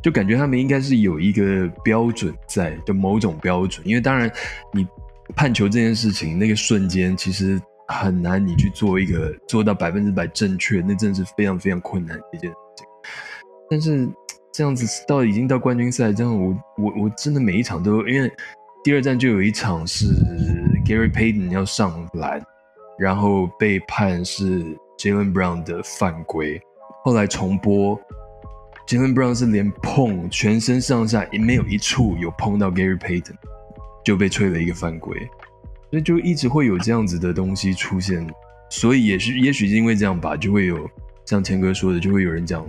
[0.00, 3.84] 就感觉他们应该是有一个标准在，就某种标准。
[3.86, 4.30] 因为当然，
[4.72, 4.86] 你
[5.34, 12.52] 判球这件事情，那个瞬间其实很难，你去做一个做到百分之百正确，那真的是非常非常困难的一件。
[13.70, 14.08] 但是
[14.52, 18.30] 这样子到已经到冠军赛，这样我我我真的每一场都因为
[18.82, 20.06] 第二站就有一场是
[20.86, 22.42] Gary Payton 要上篮，
[22.98, 24.64] 然后被判是
[24.98, 26.60] Jalen Brown 的犯规，
[27.04, 28.00] 后来重播。
[28.86, 33.34] Jalen Brown 是连碰全身上下也没有一处有碰到 Gary Payton，
[34.02, 35.14] 就被吹了一个犯规，
[35.90, 38.26] 所以就一直会有这样子的东西出现，
[38.70, 40.88] 所以也是也许是因为这样吧，就会有
[41.26, 42.64] 像谦哥说的，就会有人讲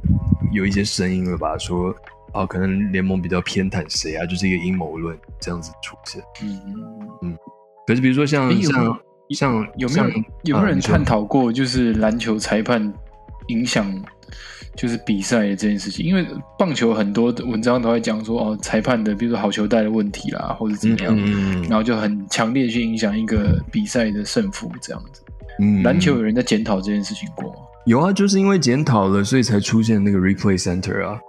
[0.51, 1.93] 有一些声音了吧，说
[2.31, 6.21] 啊可能联盟比较偏袒谁啊，就是一个阴谋论这样子出现。
[6.43, 6.59] 嗯
[7.21, 7.37] 嗯，
[7.87, 8.99] 可是比如说像像
[9.31, 10.09] 像有没有
[10.43, 12.93] 有没有人探讨过，就是篮球裁判
[13.47, 13.91] 影响？
[14.75, 16.25] 就是比赛的这件事情，因为
[16.57, 21.17] 棒球很多文章都在讲说哦，裁判的比如说好球带的问题啦，或者怎么样，
[21.63, 25.21] 然后就很强烈去影响一个比赛的胜负这样子。
[25.83, 27.59] 篮球有人在检讨这件事情过吗？
[27.85, 31.19] 有啊，就是因为检讨了，所以才出现那个 replay center 啊。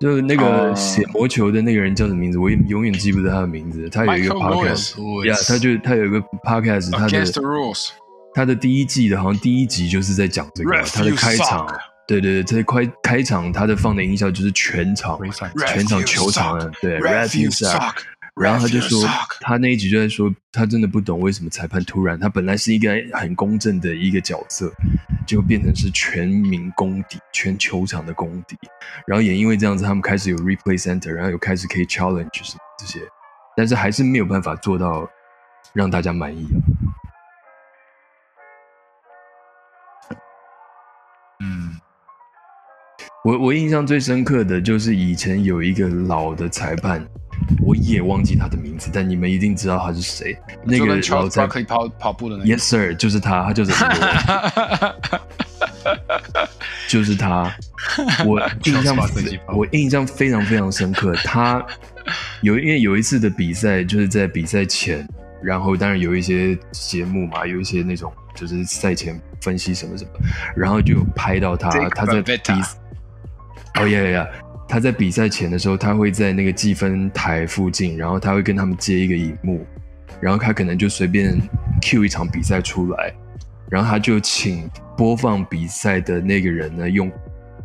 [0.00, 2.38] 就是那个写魔球的那个人叫什么名字？
[2.38, 3.86] 我也永远记不得他的名字。
[3.90, 7.22] 他有一个 podcast，呀，他就他有一个 podcast，他的
[8.32, 11.66] 他的第一季的好像第一集就是在讲这个，他的开场。
[12.06, 15.18] 对对对，在开开场他的放的音效就是全场
[15.66, 17.92] 全场球场的对，refuse suck。
[18.36, 19.06] 然后他就说，
[19.40, 24.72] 他那一集就在说，他真的不懂为什么裁判突然，他本来是一个很公正的一个角色，
[25.26, 28.56] 就变成是全民公敌，全球场的公敌。
[29.06, 33.00] 然后也因为这样子，他们开始有 replay center，然后有开始可以 challenge 什么这些，
[33.56, 35.06] 但是还是没有办法做到
[35.74, 36.46] 让大家满意。
[41.42, 41.78] 嗯，
[43.24, 47.06] 我我印象最深刻的就是以前有一个老的裁判。
[47.60, 50.36] 我也忘记他的名字，但你们一定知道他是谁。
[50.64, 52.48] 那个老在可以跑跑步的那个。
[52.48, 53.72] Yes sir，就是他，他就是。
[56.88, 57.54] 就是他。
[58.26, 58.96] 我 印象
[59.48, 61.14] 我印象非常非常深刻。
[61.24, 61.64] 他
[62.42, 65.06] 有因为有一次的比赛，就是在比赛前，
[65.42, 70.10] 然后当然有一些节目嘛，有一些那种就是赛前分析什么什么，
[70.56, 72.38] 然后就拍到他他在比。
[73.78, 74.26] 哦呀呀！
[74.70, 79.66] 他在比赛前的时候，他会在那个计分台附近，然后他会跟他们接一个荧幕，
[80.20, 81.36] 然后他可能就随便
[81.82, 83.12] Q 一场比赛出来，
[83.68, 87.10] 然后他就请播放比赛的那个人呢，用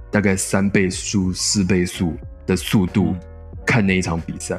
[0.09, 2.15] 大概三倍速、四倍速
[2.47, 3.15] 的速度
[3.67, 4.57] 看那一场比赛。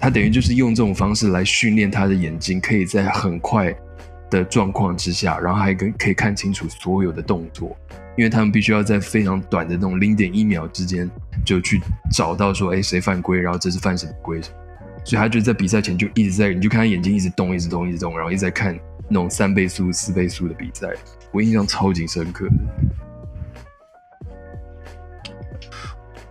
[0.00, 3.72] 他等于就是用这种方式来训练他的眼睛，可以在很快
[4.28, 7.76] 的状况之下，然后还跟可以看清楚所有的动作。
[8.14, 11.10] 因为他们必须要在非常短的那种零点一秒之间
[11.46, 14.52] 就去找到说，哎，谁犯规，然后这是犯什么规，所
[15.12, 20.88] 以他就在比赛前就一直在，你就看他眼睛一直动，一直动，一直动，然后一直在看那种三倍速、四倍速的比赛，
[21.32, 22.46] 我印象超级深刻。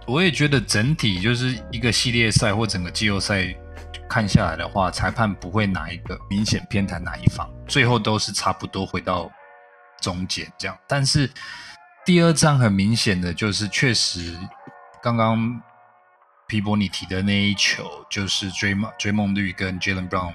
[0.06, 3.56] 我也觉得整体就是一个系列赛或整个季后赛
[4.08, 9.32] 看下来的话，裁判不会哪一个明显偏袒哪一方，最后都是差不多回到
[10.00, 11.28] 中间这样，但是。
[12.04, 14.36] 第二站很明显的就是，确实
[15.04, 15.62] 刚刚
[16.48, 20.34] 皮博你提的那一球，就是追梦追梦绿跟 Jalen Brown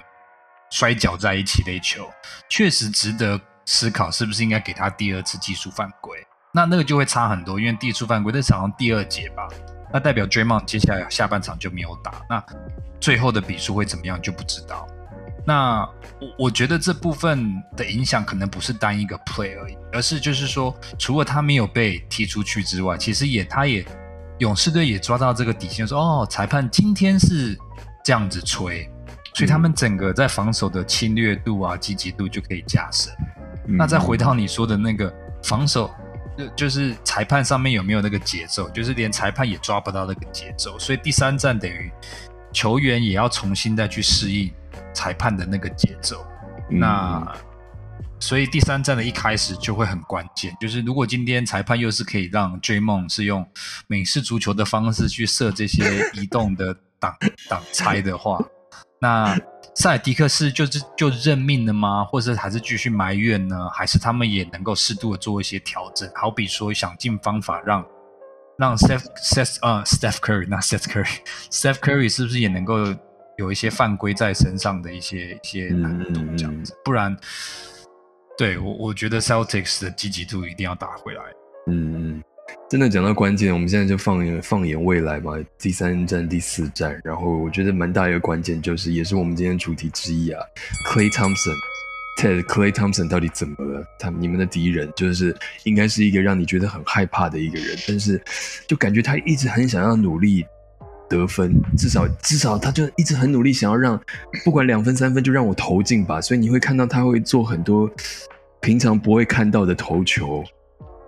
[0.71, 2.09] 摔跤在一起的一球，
[2.49, 6.17] 确实值得思考，是不是应该给他第二次技术犯规？
[6.53, 9.47] 那那个就会差很多，因为第一次犯规在场上第二节吧，
[9.91, 12.43] 那代表追梦接下来下半场就没有打，那
[12.99, 14.87] 最后的比数会怎么样就不知道。
[15.47, 15.79] 那
[16.19, 23.85] 我我觉得这部分的影响可能不是单一个 play 而已，而是就是说，除了他没有被踢出去之外，其实也他也
[24.39, 27.57] 勇士队也抓到这个底线，说哦，裁判今天是
[28.03, 28.91] 这样子吹，
[29.33, 33.13] 所以他们整个在防守的侵略度啊、积极度就可以加深。
[33.65, 35.89] 那再回到你说的那个防守，
[36.37, 41.89] 就就是裁判上面有没有那个节奏，就是连裁判也抓不到那个节奏，所以第三站等于
[42.51, 44.51] 球员也要重新再去适应。
[44.93, 46.25] 裁判的那个节奏，
[46.69, 47.35] 那
[48.19, 50.55] 所以第三站的一开始就会很关键。
[50.59, 53.47] 就是如果今天裁判又是可以让追梦是用
[53.87, 57.15] 美式足球的方式去设这些移动的挡
[57.47, 58.43] 挡拆的话，
[58.99, 59.39] 那
[59.75, 62.03] 塞尔迪克是就是就认命了吗？
[62.03, 63.69] 或者还是继续埋怨呢？
[63.69, 66.09] 还是他们也能够适度的做一些调整？
[66.15, 67.85] 好比说想尽方法让
[68.57, 71.17] 让 Steph Steph 呃 Steph Curry 那 Steph Curry
[71.51, 72.95] Steph Curry 是不是也能够？
[73.37, 77.15] 有一些犯规在身上的一些一些难度这样子，不然，
[78.35, 81.21] 对我我觉得 Celtics 的积极度一定要打回来。
[81.67, 82.23] 嗯嗯，
[82.67, 90.41] 真的讲到关键，我们现在就放眼放眼未来嘛，第三站、第四站，然后我觉得蛮大一个关键就是，也是我们今天主题之一啊
[90.89, 93.85] ，Clay Thompson，Ted Clay Thompson 到底怎么了？
[93.99, 98.19] 他你们的敌人就是应该是一个让你觉得很害怕的一个人，但是
[98.67, 100.43] 就感觉他一直很想要努力。
[101.09, 103.99] 得分，至少至少他就一直很努力，想要让
[104.43, 106.19] 不管两分三分就让我投进吧。
[106.19, 107.89] 所以你会看到他会做很多
[108.59, 110.43] 平常不会看到的投球，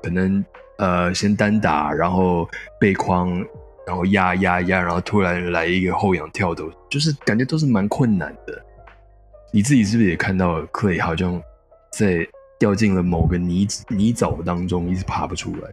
[0.01, 0.43] 可能
[0.77, 2.47] 呃先单打，然后
[2.79, 3.45] 背筐，
[3.85, 8.65] 然后压压压，然后突然来一个后仰跳投，就是感觉都是蛮困难的。
[9.51, 11.41] 你自己是不是也看到 Clay 好像
[11.91, 12.25] 在
[12.59, 15.69] 掉进了某个泥泥沼当中，一直爬不出来？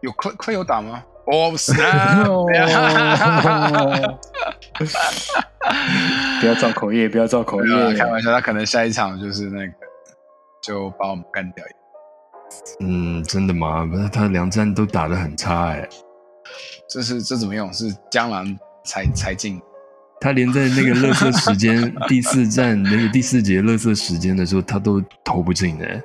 [0.00, 1.02] 有 Clay Clay 有打吗？
[1.26, 2.24] 哦，是啊！
[6.40, 8.32] 不要造口业，不要造口业，开玩笑。
[8.32, 9.72] 他可能下一场就是那个，
[10.62, 11.64] 就把我们干掉。
[12.80, 13.84] 嗯，真的吗？
[13.84, 15.88] 不是，他两战都打得很差哎。
[16.88, 17.72] 这是这怎么用？
[17.72, 19.60] 是江南才才进。
[20.20, 26.02] 他连在那个乐色时间 第四站那个第四节乐色时间的时候，他都投不进哎。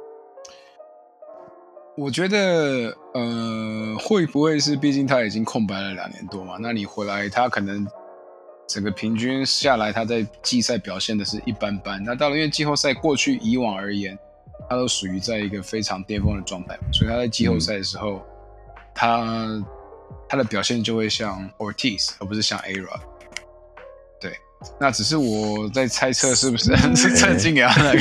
[1.98, 4.76] 我觉得，呃，会不会是？
[4.76, 6.58] 毕竟他已经空白了两年多嘛。
[6.60, 7.88] 那你回来，他可能
[8.68, 12.04] 整个平均下来，他在季赛表现的是一般般。
[12.04, 14.18] 那到了因为季后赛过去以往而言，
[14.70, 18.22] 他都属于在一个非常巅峰的状态，所以他在季后赛的时候，
[18.94, 19.64] 他
[20.28, 23.00] 他的表现就会像 Ortiz，而不是像 Ara。
[24.66, 28.00] 对，那只是我在猜测是不是 是趁金要那个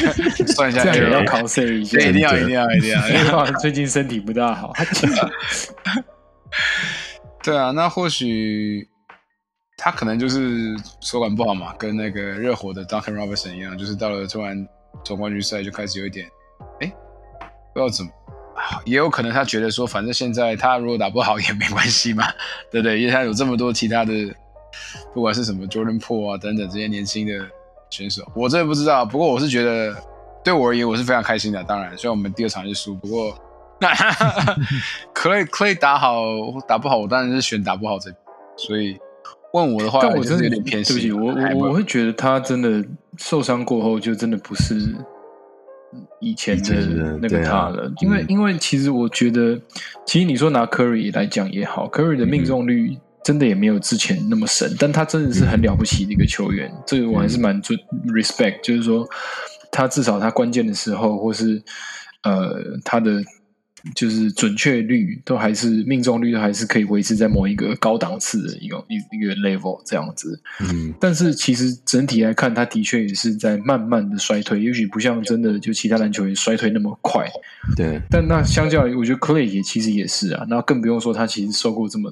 [0.53, 4.73] 算一下，这样也要考 C 一下，一定要一定要一定要，因为 最近身体不大好。
[7.43, 8.89] 对啊，那或许
[9.77, 14.67] 他可能就是手感不好嘛，跟那个热火的 Duncan Robinson 一样，就是到了突然
[15.05, 16.27] 总冠军赛就开始有一点，
[16.81, 16.87] 哎，
[17.75, 18.11] 不知道怎么，
[18.87, 22.27] 也有可能他觉得说，反正现在他如果打不好也没关系嘛，
[22.71, 22.99] 对不对？
[23.01, 24.13] 因为他有这么多其他的，
[25.13, 27.33] 不管是什么 Jordan Po 啊等等这些年轻的
[27.91, 29.05] 选手，我真的不知道。
[29.05, 29.95] 不过我是觉得，
[30.43, 31.63] 对我而言我是非常开心的。
[31.65, 33.39] 当然，虽然我们第二场就输，不过。
[35.13, 36.23] 可以可以打好
[36.67, 38.11] 打不好，我当然是选打不好这。
[38.57, 38.97] 所以
[39.53, 40.97] 问我的话，但我真的有点偏心。
[40.97, 42.83] 对不起，我我我会觉得他真的
[43.19, 44.95] 受伤过后，就真的不是
[46.21, 47.93] 以前的那个他了。
[48.01, 49.61] 因为因为其实我觉得，
[50.07, 56.71] 其实你说拿 Curry 来讲也好，Curry 的命中率真的也没有之前那么神，但他真的是很了不起的一个球员。
[56.87, 57.77] 这个我还是蛮尊
[58.09, 59.09] respect，就是说
[59.73, 61.63] 他至少他关键的时候，或是
[62.23, 63.23] 呃他的。
[63.95, 77.31] 就是准确率都还是命中率都还是可以维持在某一个高档次的一个一一个 level 这样子，嗯，但是其实整体来看，他的确也是在慢慢的衰退，也许不像真的就其他篮球员衰退那么快，
[77.77, 78.01] 对。
[78.09, 82.11] 但那相较于，我觉得 Clay 也其实也是啊，那更不用说他其实受过这么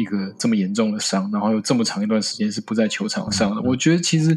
[0.00, 3.60] 一个这么严重的伤，然后有这么长一段时间是不在球场上的。
[3.62, 4.36] 我觉得其实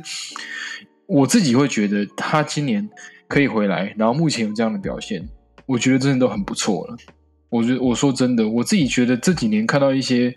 [1.08, 2.90] 我自己会觉得他今年
[3.28, 5.28] 可以回来，然后目前有这样的表现。
[5.66, 6.98] 我觉得真的都很不错了。
[7.50, 10.36] 我觉得我说真的，我自己觉得这几年看到一些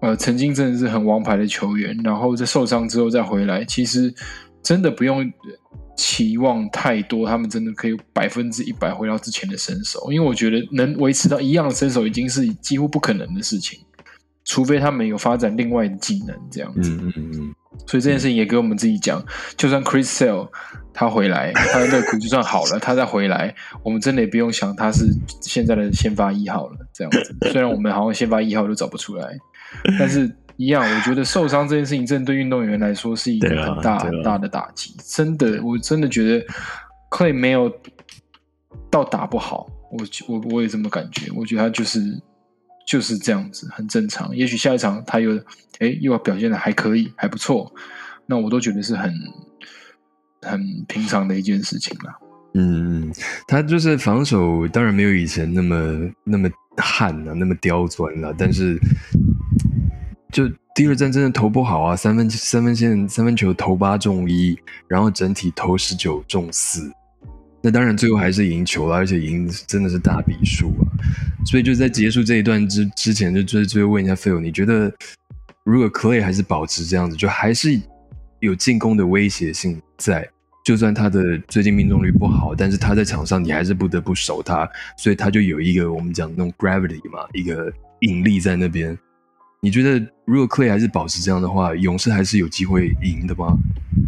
[0.00, 4.14] 呃曾经真的是很王牌的球员，然后在受伤之后再回来，其实
[4.62, 5.28] 真的不用
[5.96, 10.12] 期望太多，他们真的可以百分之一百回到之前的身手。
[10.12, 13.80] 因为我觉得能维持到一样的身手已经是几乎不可能的事情，
[14.44, 16.90] 除非他们有发展另外的技能这样子。
[16.90, 17.54] 嗯嗯嗯。
[17.88, 19.22] 所以这件事情也给我们自己讲，
[19.56, 20.48] 就算 Chris Sale
[20.92, 25.06] 他回来， 他的肋骨就算好了，他再回来，我们真的也不用想他是
[25.40, 26.76] 现在的先发一号了。
[26.92, 29.28] 这样子， 虽然我们好像先发一号都找不出来，
[29.98, 34.94] 但是一样，我觉得受伤这件事情，真的对运动员来说是一个很大很大的打击。
[35.04, 36.46] 真的，我真的觉得
[37.10, 37.70] Clay 没有
[38.88, 41.28] 到打不好，我我我也这么感觉。
[41.34, 42.00] 我觉得他就是。
[42.86, 44.34] 就是这样子，很正常。
[44.36, 45.36] 也许下一场他又
[45.78, 47.72] 哎又要表现的还可以，还不错，
[48.26, 49.12] 那我都觉得是很
[50.42, 52.12] 很平常的一件事情了。
[52.54, 53.12] 嗯，
[53.48, 58.32] 他就是防守，当然没有以前那么那么悍了，那么刁钻了。
[58.38, 58.78] 但是
[60.30, 64.56] 就第二战真的投不好啊，三分三分线三分球投八中一，
[64.86, 66.92] 然后整体投十九中四。
[67.60, 70.84] 那当然，最后还是赢球了，而且赢真的是大比数啊！
[71.44, 74.92] 所以就在结束这一段之之前，就最最后问一下 Phil，你觉得
[75.64, 77.80] 如果 Clay 还是保持这样子，就还是
[78.40, 80.28] 有进攻的威胁性在，
[80.64, 88.96] 就算他的最近命中率不好，但是他在场上你还是不得不守他，所以他就有一个我们讲那种 gravity 嘛，一个引力在那边。
[89.60, 93.56] 你觉得如果 Clay 还是保持这样的话，勇士还是有机会赢的吗？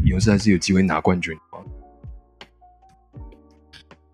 [0.04, 1.58] 勇士还是有机会拿冠军吗？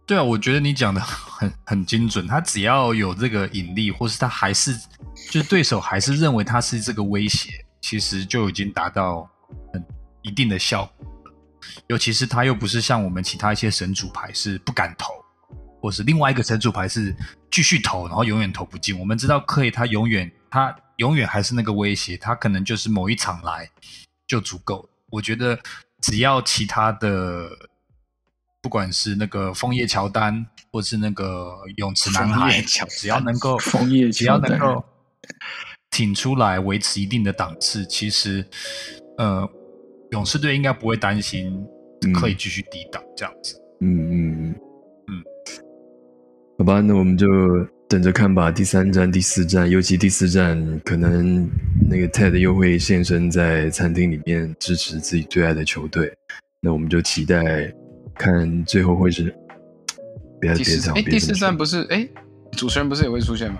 [0.06, 1.00] 对啊，我觉得你讲的
[1.42, 2.26] 很很精准。
[2.26, 4.72] 他只要有这个引力，或是他还是
[5.30, 9.28] 就是对手还是认为他是这个威胁，其实就已经达到
[9.72, 9.84] 很
[10.22, 11.34] 一定的效果了。
[11.88, 15.12] 尤其是他又不是像我们其他一些神主牌是不敢投，
[15.80, 17.14] 或是另外一个神主牌是
[17.50, 18.96] 继续投，然后永远投不进。
[18.98, 23.68] 我们知道克以，他永远他永远还是那个威胁，他可能就是某一场来
[24.26, 24.88] 就足够。
[25.10, 25.58] 我觉得
[26.00, 27.50] 只要其他的。
[28.62, 34.82] 不管是那个枫叶乔丹，或是那个泳池男孩，只要能够枫叶，只要能够
[35.90, 38.46] 挺出来，维持一定的档次，其实，
[39.18, 39.46] 呃，
[40.12, 41.52] 勇士队应该不会担心
[42.14, 43.60] 可以继续抵挡这样子。
[43.80, 44.54] 嗯嗯嗯
[45.08, 45.24] 嗯，
[46.58, 47.26] 好吧，那我们就
[47.88, 48.48] 等着看吧。
[48.52, 51.50] 第三站、第四站，尤其第四站，可能
[51.90, 56.16] 那个 Ted 又会现身在餐厅里面支持自己最爱的球队，
[56.60, 57.74] 那我们就期待。
[58.16, 59.34] 看最后会是，
[60.40, 60.94] 别别这样。
[60.96, 62.08] 哎，第四站不是哎，
[62.52, 63.58] 主持人不是也会出现吗？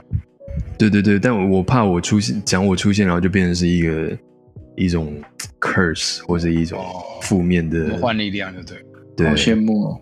[0.79, 4.19] 对对对，但我怕我出现讲我出现，然后就变成是一个
[4.77, 5.15] 一种
[5.61, 6.85] curse 或者一种
[7.23, 8.77] 负面的魔幻力量，对
[9.17, 9.29] 对？
[9.29, 10.01] 好羡慕哦！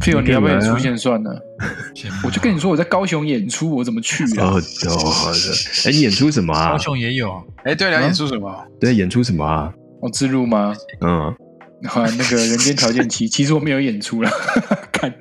[0.00, 1.40] 费友，你要不要出现算了？
[2.24, 4.54] 我就跟你说我在高雄演出，我怎么去啊？
[4.88, 5.38] 哦，好的。
[5.84, 6.72] 哎，你演出什么啊？
[6.72, 7.42] 高雄也有。
[7.64, 8.66] 哎，对了，演出什么？
[8.80, 9.72] 对，演出什么啊？
[10.00, 10.74] 我自录吗？
[11.00, 11.34] 嗯。
[11.84, 14.30] 啊，那个人间条件七，其实我没有演出了，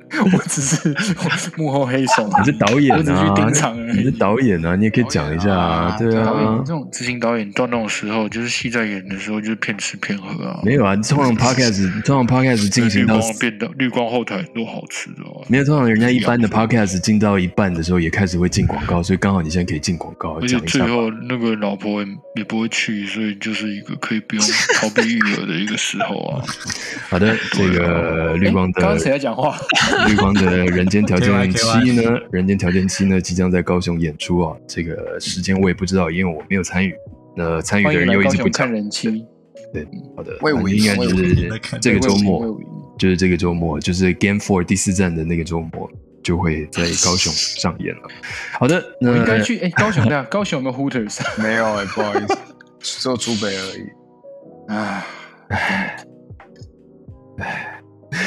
[0.10, 0.96] 看， 我只是
[1.58, 3.98] 幕后黑手，你是导演啊，我只去盯场而已。
[3.98, 6.62] 你是导演啊，你也可以讲一下啊，对啊。
[6.66, 10.60] 这种执行导演到那种时候，就是戏在演的时候，就是骗吃骗喝啊。
[10.64, 15.24] 没有啊，通常 podcast，通常 podcast 进行到变到绿光后台很多好吃的。
[15.48, 20.80] 没有，通常人家一般的 podcast 进到一半的时候，也开始会进广告，所以刚好你现在可以进广告，讲一下。
[20.80, 22.08] 最后那个老婆也
[22.38, 26.42] 也不会去，所以就是一个可以不用逃避育儿的一个时候啊。
[27.10, 29.58] 好的，这个绿光的刚刚谁在讲话？
[30.08, 32.20] 绿光的人间条件七呢？
[32.32, 33.20] 人间条件七呢？
[33.20, 34.56] 即将在高雄演出啊！
[34.68, 36.94] 这个时间我也不知道，因为我没有参与。
[37.36, 39.26] 那参与的人又一直不看人气。
[39.74, 40.32] 对，好的，
[40.70, 41.50] 应该就是
[41.82, 42.60] 这个周末，
[42.98, 45.90] 就是这个周末，就是 Game Four 第四站的那个周末，
[46.24, 48.02] 就会在高雄上演了。
[48.52, 51.20] 好的，那应该去哎，高雄的高雄有没有 Hooters？
[51.42, 52.38] 没有哎，不好意思，
[52.80, 53.90] 只有竹北而已。
[54.68, 55.04] 唉。
[57.40, 57.73] 唉，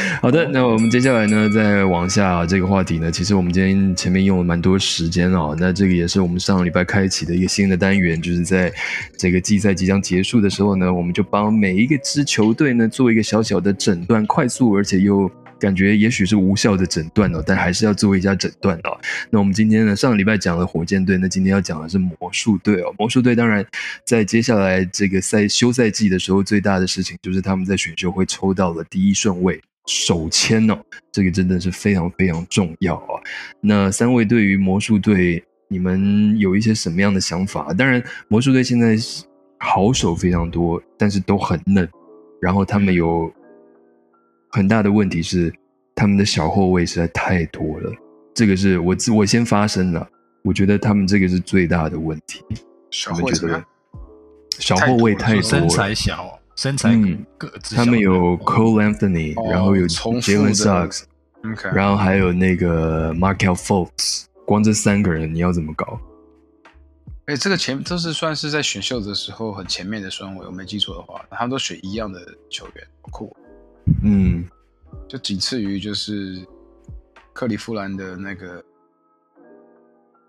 [0.23, 5.57] 好的，那我们接下来呢，再往下这个话题呢，其实我们今天前面用了蛮多时间哦。
[5.59, 8.73] 那这个也是我们上个礼拜开启的一个新的单元，就是在
[9.17, 15.31] 这个季赛即将结束的时候呢，我们就帮每一个支球队呢做一个小小的诊断，快速而且又。
[15.59, 18.93] 感觉也许是无效的诊断哦，但还是要做一下诊断哦。
[19.31, 22.95] 那我们今天呢，上个礼拜讲了火箭队，那今天要讲的是魔术队哦。
[22.99, 23.65] 魔术队当然
[24.05, 30.79] 在接下来这个赛休赛季的时候，最大的事情就是他们在选秀会抽到了第一顺位首签哦，
[31.11, 33.21] 这个真的是非常非常重要啊。
[33.61, 37.73] 那三位对于魔术队，你们有一些什么样的想法？
[37.73, 38.97] 当然，魔术队现在
[39.59, 41.89] 好手非常多，但是都很嫩，
[42.41, 43.33] 然后他们有。
[44.49, 45.53] 很大的问题是，
[45.95, 47.93] 他们的小后卫实在太多了。
[48.33, 50.09] 这个是我自我先发声了。
[50.43, 52.43] 我觉得他们这个是最大的问题。
[52.91, 53.33] 小后卫
[54.59, 56.91] 小后卫太多，身材小，身材
[57.39, 57.77] 个子。
[57.77, 61.05] 他们有 Cole Anthony，然后有 Jalen Suggs，
[61.73, 64.25] 然后还有那个 Markel Fultz。
[64.45, 65.99] 光这三个人，你要怎么搞？
[67.25, 73.37] 哎，这个前都是算是在选秀的时候很前面的顺位，我没记错的话，他们都选一样的球员，好酷。
[74.05, 74.49] 嗯，
[75.09, 76.47] 就仅次于就是
[77.33, 78.63] 克利夫兰的那个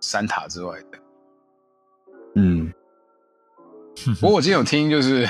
[0.02, 1.00] 三塔之外的。
[2.34, 2.74] 嗯，
[4.20, 5.30] 不过我今天有听，就是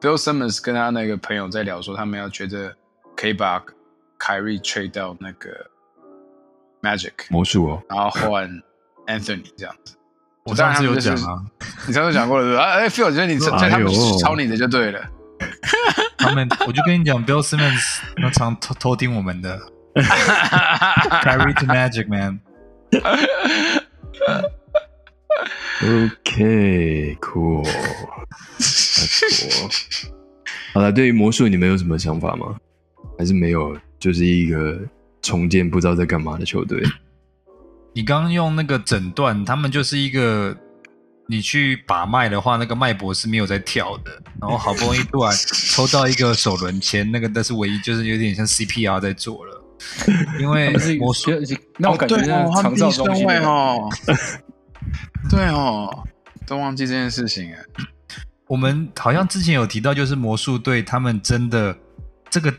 [0.00, 2.74] Bill Simmons 跟他那个朋友在聊，说他们要觉得
[3.16, 3.62] 可以把
[4.18, 5.50] 凯瑞 trade 到那个
[6.82, 8.48] Magic 魔术哦，然后换
[9.06, 9.94] Anthony 这样子。
[10.44, 11.42] 我上次有讲啊，
[11.88, 12.62] 你上次讲过了是吧？
[12.74, 15.02] 哎，Phil，我觉得你在他们抄你的就对了。
[16.18, 19.58] 他们，我就跟你讲，Bill Simmons 那常偷偷听我们的，
[19.94, 22.40] Carry to Magic Man。
[25.82, 27.68] OK，cool。
[30.72, 32.56] 好了，对于魔术，你们有什么想法吗？
[33.18, 33.76] 还是没有？
[33.98, 34.78] 就是一个
[35.22, 36.82] 重建不知道在干嘛的球队。
[37.94, 40.56] 你刚刚用那个诊断，他们就是一个。
[41.28, 44.12] 你去把脉的话，那个脉搏是没有在跳的。
[44.40, 45.34] 然后好不容易突然
[45.74, 49.64] 抽到一个首轮签，那个但是唯一就是有点像 CPR 在做了。
[50.38, 51.32] 因为魔术，
[51.78, 52.16] 那我感觉
[52.62, 53.90] 长照中心哦。
[55.28, 56.04] 对哦，
[56.46, 57.58] 都忘记这件事情哎。
[58.46, 61.76] 我们好像之前有提到，就是魔术队他们真的
[62.30, 62.54] 这个。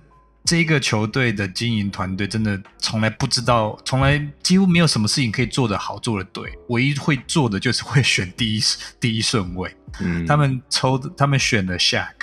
[0.45, 6.49] 这个球队的经营团队真的从来不知道，从来几乎没有什么事情可以做得好、做得对。
[6.69, 8.61] 唯一会做的就是会选第一
[8.97, 9.75] 第一顺位。
[9.99, 12.13] 嗯，他们抽，他们选了 Shaq，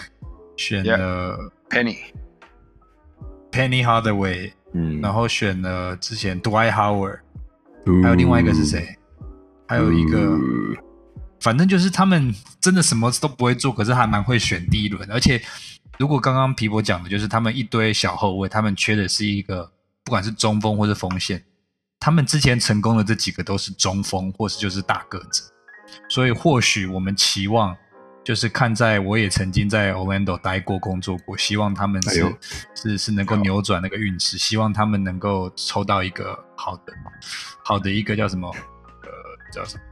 [0.56, 1.36] 选了
[1.68, 7.18] Penny，Penny Hardaway，嗯，然后选了之前 Dwight Howard，
[8.02, 8.96] 还有另外一个是谁？
[9.68, 10.38] 还有一个，
[11.44, 15.40] 反正就是他们真的什么都不会做，可是还蛮会选第一轮，而且。
[15.96, 19.70] 如果刚刚皮博讲的就是他们一堆小后卫，他们缺的是一个
[20.02, 21.40] 不管是中锋或是锋线，
[22.00, 25.52] 他们之前成功的这几个都是中锋或是就是大个子，
[26.08, 27.76] 所以或许我们期望
[28.24, 32.36] 就是看在我也曾经在 Orlando 待过工作过，希望他们是
[32.74, 36.92] 是是能够扭转那个运势，希望他们能够抽到一个好的
[37.64, 39.08] 好的一个叫什么呃
[39.52, 39.82] 叫什么，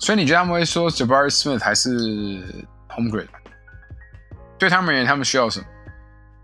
[0.00, 1.90] 所以你觉得他们会说 Jabari Smith 还是
[2.88, 3.28] Home Grade？
[4.58, 5.66] 对他们而言，他们需要什么？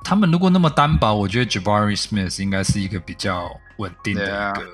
[0.04, 4.66] 他们如果那么单薄，我觉得 Jabari Smith 应该是一个比较稳定的一个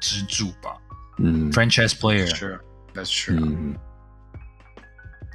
[0.00, 0.76] 支柱吧。
[1.18, 2.58] 嗯，franchise player，是
[2.94, 3.74] ，That's true。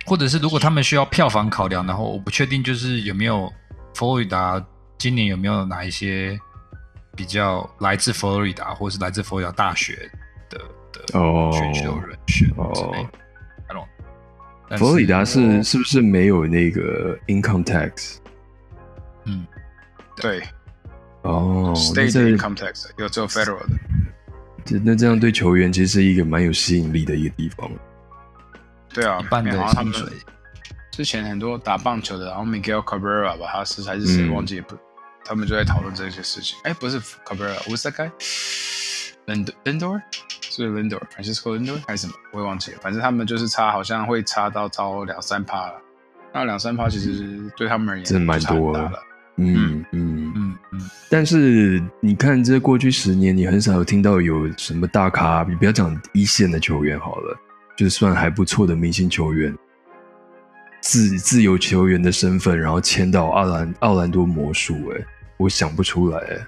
[0.07, 3.51] 或者是如果他们需要票房考量，然后我不确定就是有没有
[3.93, 4.63] 佛罗里达
[4.97, 6.39] 今年有没有哪一些
[7.15, 10.11] 比较来自佛罗里达或是来自佛罗里达大学
[10.49, 10.59] 的
[11.07, 13.07] 的选秀人选之类。
[14.77, 18.17] 佛罗里达是是不是没有那个 income tax？
[19.25, 19.45] 嗯，
[20.15, 20.41] 对。
[21.21, 23.75] 哦，state income tax 有只有 federal 的。
[24.65, 27.69] 这那这样对球员其实是一个蛮有吸引力的一个地方。
[28.91, 30.11] 对啊，半的薪水。
[30.91, 34.75] 之前很多打棒球的，然后 Miguel Cabrera 吧，他是还是谁忘记不？
[35.23, 36.57] 他们就在讨论这些事情。
[36.63, 38.09] 哎，不是 Cabrera，Who's that
[39.27, 40.01] guy？Lindor
[40.55, 42.13] 是 Lindor，Francisco Lindor 还是什么？
[42.31, 42.77] 我也忘记了。
[42.81, 45.73] 反正他们就是差，好像会差到超两三趴了。
[46.33, 48.91] 那两三趴其实对他们而言真的蛮多的。
[49.37, 50.81] 嗯嗯嗯嗯。
[51.09, 57.37] 但是你看，这过去十年，你很少有听到有什么大咖，你不要讲一线的球员好了，
[57.75, 59.53] 就算还不错的明星球员。
[60.81, 65.03] 自自由球员的身份，然后签到奥兰奥兰多魔术，哎，
[65.37, 66.45] 我想不出来。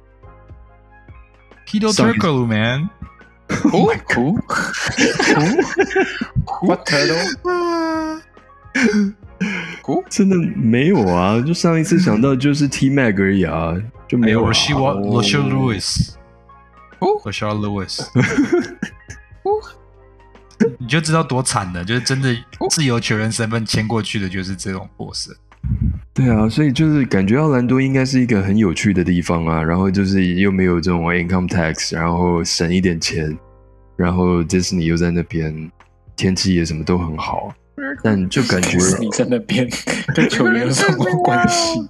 [1.66, 1.92] Peter
[3.48, 3.74] Turkle，man。
[3.74, 8.22] Oh my god！What turtle？
[10.10, 11.40] 真的没有啊！
[11.42, 13.76] 就上一次想到就是 T Mag 而已啊，
[14.08, 14.44] 就没有。
[14.44, 16.14] 我希望 Rashard Lewis。
[17.00, 18.04] Rashard Lewis。
[20.80, 22.36] 你就知道多惨了，就是真的
[22.70, 25.36] 自由球员身份签过去的，就是这种货色。
[26.14, 33.38] 对啊，所以就是感觉奥兰多应该是一个很有趣的地方啊，然后就是又没有这种 income tax，然后省一点钱，
[33.96, 35.72] 然后迪士尼又在那边，
[36.16, 37.54] 天气也什么都很好，
[38.04, 39.70] 但就感觉你在那边
[40.16, 41.88] 跟球员有什么关系？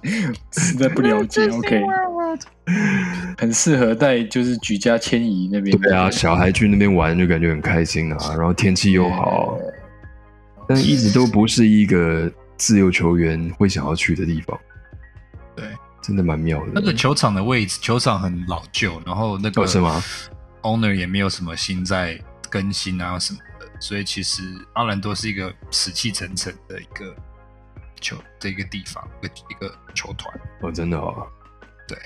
[0.52, 1.48] 实在不了解。
[1.48, 1.82] OK。
[3.38, 5.74] 很适合带就是举家迁移那边。
[5.78, 9.56] 对啊，小孩去那边玩就感觉很开心啊，然后天气又好，
[10.68, 14.58] 但一直都不是一个自由球员会想要去的地方。
[15.56, 15.64] 对，
[16.02, 16.72] 真的蛮妙的。
[16.74, 20.02] 那个球场的位置，球场很老旧，然后那个什么
[20.62, 24.42] ？Owner 也没有什么新在更新啊什么的，所以其实
[24.74, 27.16] 阿兰多是一个死气沉沉的一个
[28.00, 30.40] 球的一个地方，一个一个球团。
[30.60, 31.26] 哦，真的哦。
[31.86, 31.96] 对。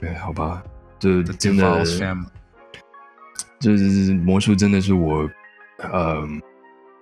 [0.00, 0.62] 对，好吧，
[0.98, 1.84] 就真的，
[3.60, 5.28] 就是魔术真的是我
[5.76, 6.26] 呃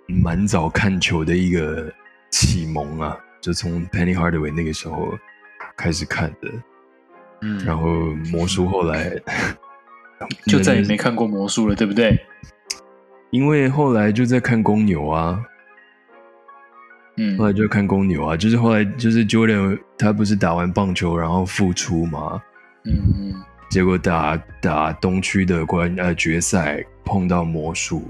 [0.08, 1.94] 蛮早看球的一个
[2.30, 5.16] 启蒙啊，就从 Penny Hardaway 那个时候
[5.76, 6.48] 开始看的，
[7.42, 7.88] 嗯，然后
[8.30, 9.12] 魔术后来
[10.46, 12.18] 就再也没看过魔术了，对不对？
[13.30, 15.40] 因为后来就在看公牛啊，
[17.16, 22.42] 嗯，后来就看公牛啊，就是后来就是 Jordan 他不是打完棒球然后复出嘛。
[22.84, 23.34] 嗯，
[23.70, 28.08] 结果打打东区的关呃决赛碰到魔术，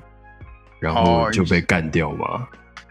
[0.79, 2.47] 然后就被干掉嘛。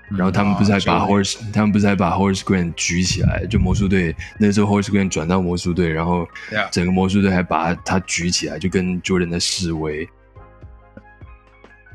[0.09, 3.45] 然后他们不是还把 Horse，他们不是还把 Horse Grant 举起来？
[3.47, 6.25] 就魔术队那时候 Horse Grant 转到魔术队，然后
[6.71, 10.07] 整个魔术队还把他举起来，就跟 Jordan 的示威。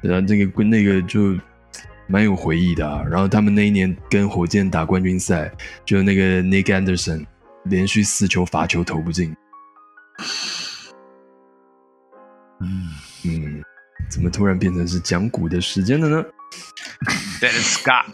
[0.02, 1.34] 然后这个跟那个就
[2.06, 2.86] 蛮有回忆的。
[3.08, 5.50] 然后他们那一年跟火箭打冠军赛，
[5.86, 7.24] 就那个 Nick Anderson
[7.64, 9.34] 连续四球罚球投不进。
[12.60, 12.90] 嗯
[13.24, 13.62] 嗯，
[14.10, 16.24] 怎么突然变成是讲古的时间了呢
[17.40, 18.06] ？That is Scott。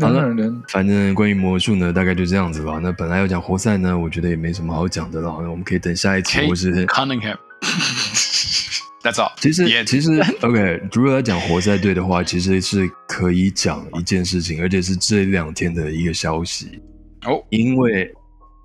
[0.00, 0.34] 好了，
[0.68, 2.78] 反正关于魔术呢，大概就这样子吧。
[2.82, 5.32] 那本来要讲活塞呢，我觉得也没什么好讲的了。
[5.32, 7.36] 我们可以等下一期，或是 Cunningham。
[9.02, 9.32] That's all。
[9.40, 16.80] 其实其实 OK，如果要讲活塞队的话，其实是可以讲一件事情，而且是这两天的一个消息
[17.24, 18.12] 哦，因为。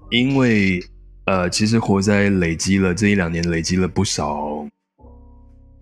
[0.10, 0.80] 因为，
[1.26, 4.66] 呃，其实活塞累积了这一两年累积了不少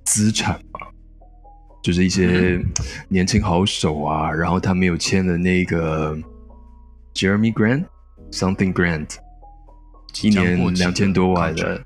[0.06, 0.80] 资产嘛，
[1.84, 2.64] 就是一些
[3.10, 6.16] 年轻好手啊，然后他们有签的那个
[7.14, 9.16] Jeremy Grant，Something Grant，
[10.22, 11.84] 一年两千多万的，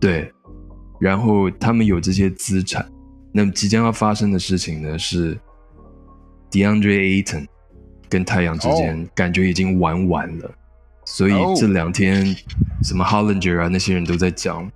[0.00, 0.32] 对，
[1.00, 2.88] 然后他们有这些资产，
[3.32, 5.38] 那么即将要发生的事情呢是
[6.50, 7.46] DeAndre Ayton
[8.08, 10.50] 跟太阳之间感觉已经玩完了。
[11.04, 12.36] 所以这两天，
[12.82, 14.70] 什么 Hollinger 啊那些人都在讲，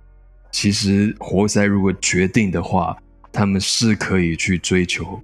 [0.53, 2.95] 其实活塞如果决定的话，
[3.31, 5.21] 他们是可以去追求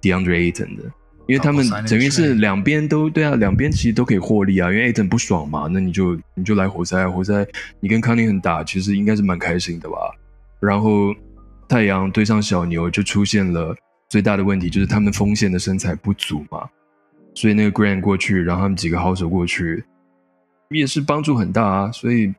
[0.00, 0.84] DeAndre Ayton 的，
[1.26, 4.72] 因为他们等于是两边都对啊，两边其实都可以获利啊。
[4.72, 7.46] 因为 Ayton 不爽嘛，那你就你就来活塞，活塞
[7.80, 9.96] 你跟康宁很打，其实应该是蛮开心的吧。
[10.60, 11.14] 然后
[11.68, 13.76] 太阳对上小牛就出现了
[14.08, 16.66] 最大的问题，就是他们锋线的身材不足嘛，
[17.34, 19.84] 所以那个 Grant 过去，然后他们几个好手过去。
[20.70, 22.32] 也是帮助很大啊，所以，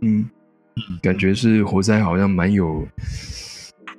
[0.00, 0.26] 嗯，
[1.02, 2.86] 感觉是活塞好像蛮有，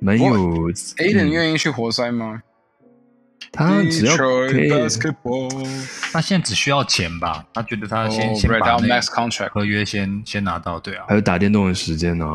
[0.00, 0.70] 蛮有。
[0.70, 2.42] a d e n 愿意去活塞吗？
[3.50, 4.68] 他只要可以，
[6.12, 7.46] 他现在只需要钱吧？
[7.54, 11.06] 他觉得他先先把 max contract 合约先先拿到，对啊。
[11.08, 12.26] 还有打电动的时间呢。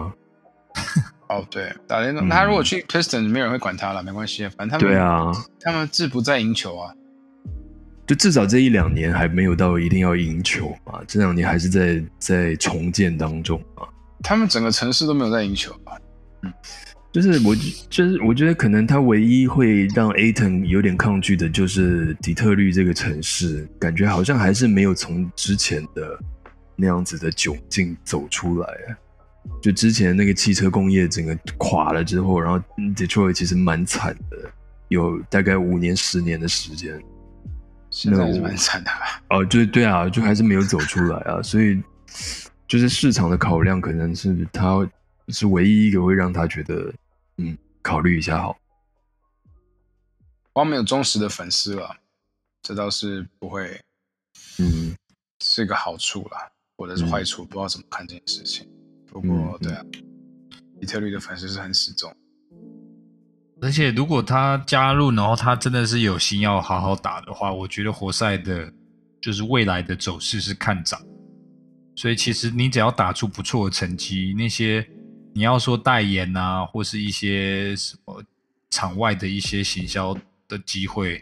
[1.29, 5.31] 哦，对，打电动，他如果去 Pistons，没有人会管他了，没关系，反正他们对啊，
[5.61, 6.91] 他们志不在赢球啊。
[8.05, 13.87] 就至少这一两年还没有到一定要赢球嘛，这两年还是在在重建当中啊。
[14.23, 15.93] 他们整个城市都没有在赢球啊。
[16.41, 16.53] 嗯，
[17.11, 17.55] 就是我
[17.89, 26.17] 就是我觉得可能他唯一会让 Aton 有点抗拒的就是底特律这个城市，感觉好像还是没有从之前的
[26.75, 28.67] 那样子的窘境走出来。
[29.61, 32.57] 就之前那个汽车工业整个垮了之后，然后
[32.95, 34.37] Detroit 其实蛮惨的，
[34.87, 36.97] 有大概五年十年的时间。
[37.89, 39.21] 现在是蛮惨的吧？
[39.29, 41.79] 哦，就对啊，就还是没有走出来啊，所以
[42.67, 44.89] 就是市场的考量，可能是他
[45.27, 46.93] 是唯一一个会让他觉得，
[47.37, 48.57] 嗯，考虑一下好。
[50.51, 51.95] 光没有忠实的粉丝了，
[52.61, 53.79] 这倒是不会，
[54.59, 54.95] 嗯，
[55.39, 58.67] 是个好处啦，或者是坏处，不知道怎么看这件事情。
[59.07, 59.83] 不过，对啊，
[60.79, 62.15] 底特律的粉丝是很死忠。
[63.61, 68.71] 而且，如果他加入，然后他真的是有心要好好打的话，我觉得活塞的，
[69.21, 71.01] 就是未来的走势是看涨。
[71.95, 74.87] 所以，其实你只要打出不错的成绩，那些
[75.33, 78.23] 你要说代言啊，或是一些什么
[78.69, 80.17] 场外的一些行销
[80.47, 81.21] 的机会，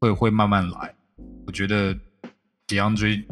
[0.00, 0.94] 会会慢慢来。
[1.46, 1.94] 我觉得
[2.66, 3.24] DeAndre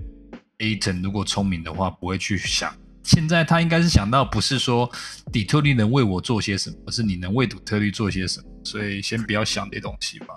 [0.59, 2.74] Ayton 如果聪明的话，不会去想。
[3.03, 4.90] 现在他应该是想到，不是说
[5.32, 8.47] 底特律能为我做些什么，而是你能为底特律做些什么。
[8.64, 10.34] 所以先不要想这东西吧。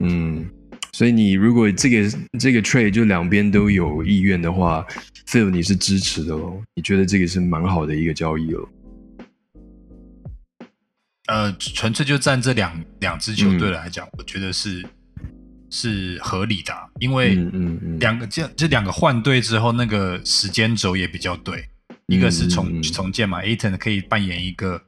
[0.00, 0.48] 嗯，
[0.96, 4.82] 所以你如果这个这个 trade 就两边都有意愿的话
[5.26, 6.62] ，Phil 你是支持的喽？
[6.74, 8.68] 你觉得这个是蛮好的一个交易了？
[11.26, 14.82] 呃，纯粹就站这两两支球队来讲，我觉得是
[15.68, 17.34] 是合理的，因为
[18.00, 21.68] 两个这这两个换队之后，那个时间轴也比较对。
[22.06, 24.80] 一个是重重建嘛，Aton 可以扮演一个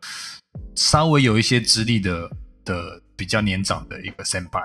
[0.74, 2.30] 稍微有一些资历的
[2.64, 4.62] 的比较年长的一个 senpai。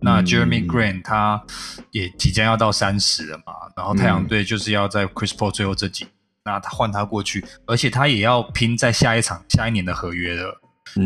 [0.00, 1.42] 那 Jeremy Grant 他
[1.90, 6.06] 也即将要到三十了嘛，然后太阳队就是要在 Chris Paul 最后这几，
[6.44, 10.58] 那他换他过去，而且他也要拼在下一场下一年的合约了，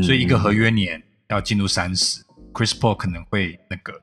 [0.03, 2.22] 所以一个合约年要进入三十
[2.53, 3.94] ，Chris Paul 可能会那个，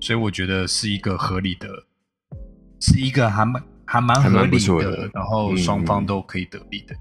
[0.00, 1.68] 所以我觉得是一个合理的，
[2.80, 3.60] 是一个还蛮。
[3.88, 6.96] 还蛮合理的，然后双方都可以得利的。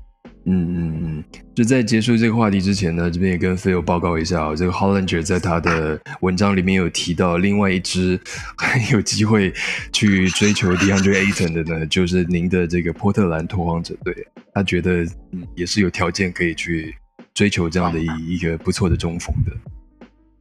[0.45, 1.23] 嗯嗯嗯，
[1.55, 8.19] 就在结束这个话题之前呢，这边也跟飞友报告一下，这个 Hollinger 在他的文章里面有提到，另外一支
[8.57, 9.53] 很有机会
[9.91, 14.15] 去追求 DeAndre Ayton 的呢，就是您的这个波特兰拓荒者队。
[14.53, 16.95] 他觉得嗯也是有条件可以去
[17.33, 19.51] 追求这样的一一个不错的中锋的。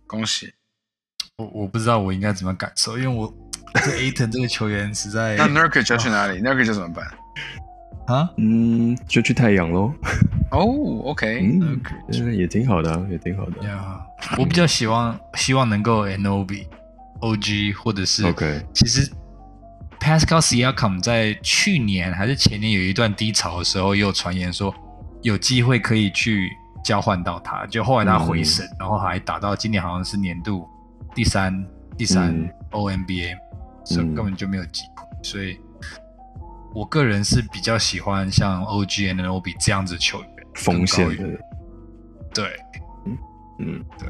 [0.07, 0.53] 恭喜！
[1.39, 3.35] 我我不知道我应该怎么感受，因为我。
[3.75, 5.35] 对 Aton 这个球员实在……
[5.35, 7.05] 那 Nurkic 要去哪里？Nurkic 怎么办？
[8.07, 8.29] 啊？
[8.37, 9.93] 嗯，就去太阳喽。
[10.51, 10.65] 哦
[11.05, 13.63] ，OK，嗯，也挺好的，也挺好的。
[13.67, 14.01] 呀，
[14.39, 16.67] 我比较希望希望能够 Nob
[17.21, 18.65] OG 或者是 OK。
[18.73, 19.11] 其实
[19.99, 24.75] Pascal Siakam 在去年还是前年有一段低潮的时候，也有传言说
[25.23, 26.51] 有机会可以去
[26.85, 30.69] 交换到他，就后来他回神，然后还打到今年好像是年度
[31.15, 33.37] 第三第三 OMBA。
[33.87, 35.59] 所以根本就没有机会，所以
[36.75, 41.39] 我个人是比较喜欢像 OG and OB 这样子球员，锋线的，
[42.35, 42.45] 对，
[43.07, 43.19] 嗯
[43.61, 44.09] 嗯对。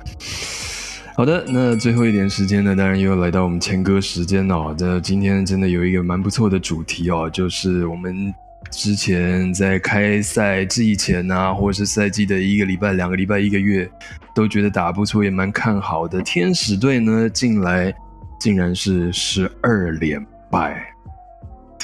[1.14, 4.74] 好的，那最后一点时间呢，当然又来到我们前歌时间了。
[4.74, 8.34] 这今天真的有一个蛮不错的主题哦，就是我们
[8.70, 13.88] 之前在开赛之前啊，或者是赛季的一个礼拜、两个礼拜、一个月，
[14.34, 17.94] 都觉得打不错，也蛮看好的天使队呢进来。
[18.40, 20.84] 竟然是十二连败，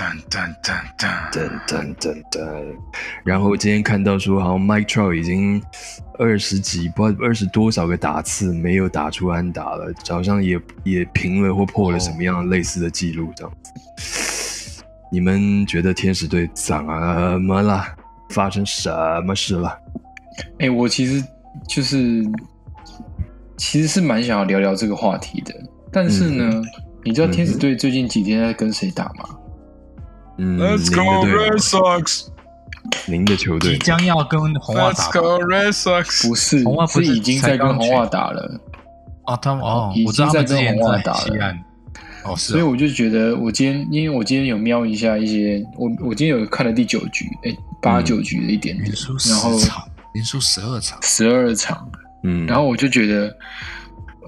[0.00, 2.64] 噔噔噔噔噔噔噔噔。
[3.22, 5.62] 然后今天看到说，好像 Mike Trout 已经
[6.18, 14.82] 二十几不二十多少个打次没有打出安打了，好像也也平了或破了什么样类似的记录这样子。
[15.12, 17.84] 你们觉得天使队怎么了？
[18.30, 18.90] 发生什
[19.26, 19.78] 么事了？
[20.60, 21.22] 哎，我其实
[21.68, 22.24] 就是
[23.58, 25.54] 其实是蛮想要聊聊这个话题的。
[25.92, 26.62] 但是呢，
[27.04, 29.36] 你知道天使队最近几天在跟谁打吗？
[30.38, 32.26] 嗯，Let's go Red Sox，
[33.06, 33.72] 您的球队。
[33.72, 35.04] 即将要跟红袜打。
[35.04, 38.60] Let's go Red Sox，不是，红袜不是已经在跟红袜打了。
[39.26, 41.56] 哦，他们哦，已经在跟红袜打了。
[42.24, 49.50] 哦，所以我就觉得，我今天因为我今天有瞄一下一些，我我今天有看了第九局，哎，八九局的一点，然后
[50.14, 51.88] 连输十二场，十二场，
[52.24, 53.34] 嗯，然后我就觉得。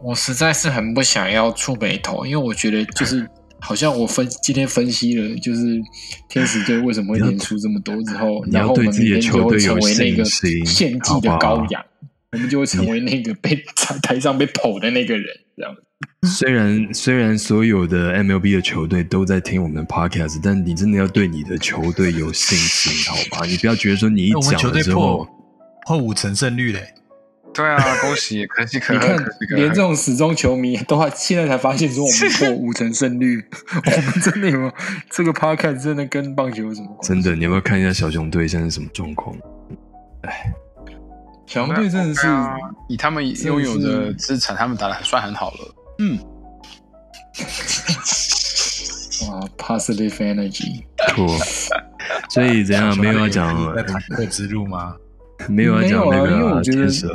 [0.04, 3.24] 我实在是很不想要触眉头，因为我觉得就是
[3.64, 5.80] 好像我分今天分析了，就是
[6.28, 11.80] 天使队为什么会连出这么多之后，然后我们明天就会成为那个献祭的羔羊，
[12.32, 15.76] 我们就会成为那个被在台上被捧的那个人，这样
[16.28, 23.46] 虽然虽然所有的 MLB 的球队都在听我们的 Podcast，但你真的要对你的球队有信心，好吧？
[23.46, 25.28] 你不要觉得说你一讲了之后，
[25.86, 26.92] 后五成胜率嘞。
[27.54, 29.16] 对啊，恭喜，可惜可你看，
[29.50, 33.44] 连这种死忠球迷都还现在才发现说我们 破五成胜率，
[33.74, 34.72] 我们真的有
[35.10, 37.08] 这个 Podcast 真的跟棒球有什么关系？
[37.08, 39.36] 真的，你要不要看一下小熊队现在什么状况？
[40.22, 40.52] 哎。
[41.44, 42.26] 小熊队真的是
[42.88, 45.74] 以他们拥有的资产，他们打的还算很好了。
[45.98, 46.18] 嗯，
[49.28, 50.82] 哇，positive energy，
[51.14, 51.28] 错。
[52.30, 52.96] 所以怎样？
[52.96, 54.96] 没有要讲坦克之路吗？
[55.50, 57.06] 没有要讲那个天使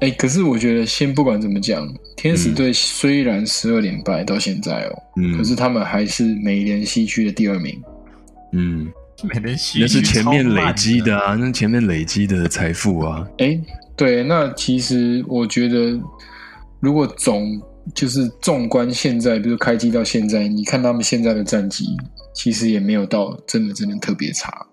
[0.00, 7.82] 哎，可是我觉得，先不管怎么讲，天使队虽然十二连败到现在哦，嗯，可是他们还是美联西区的第二名。
[8.52, 8.88] 嗯。
[9.34, 13.26] 美联西那是前面累积的啊，那前面累积的财富啊。
[13.38, 13.60] 哎，
[13.96, 15.98] 对，那其实我觉得，
[16.78, 17.60] 如果总
[17.92, 21.84] 就是纵观现在，比如开机到现在，你看他们现在的战绩，
[22.32, 24.64] 其实也没有到真的真的特别差。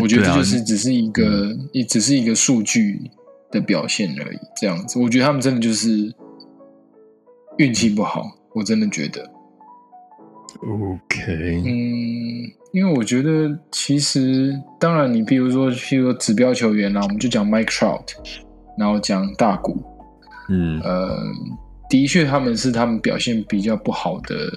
[0.00, 3.10] 我觉得这就是只是一个，也只是一个数据
[3.50, 4.38] 的表现而已。
[4.56, 6.12] 这样子，我觉得他们真的就是
[7.58, 8.24] 运气不好，
[8.54, 9.30] 我真的觉得。
[10.62, 18.14] OK，嗯，因为我觉得其实，当然，你比如说，譬如说指标球员啦，我们就讲 Mike Trout，
[18.78, 19.84] 然后讲大谷，
[20.48, 21.18] 嗯，呃，
[21.90, 24.50] 的确他们是他们表现比较不好的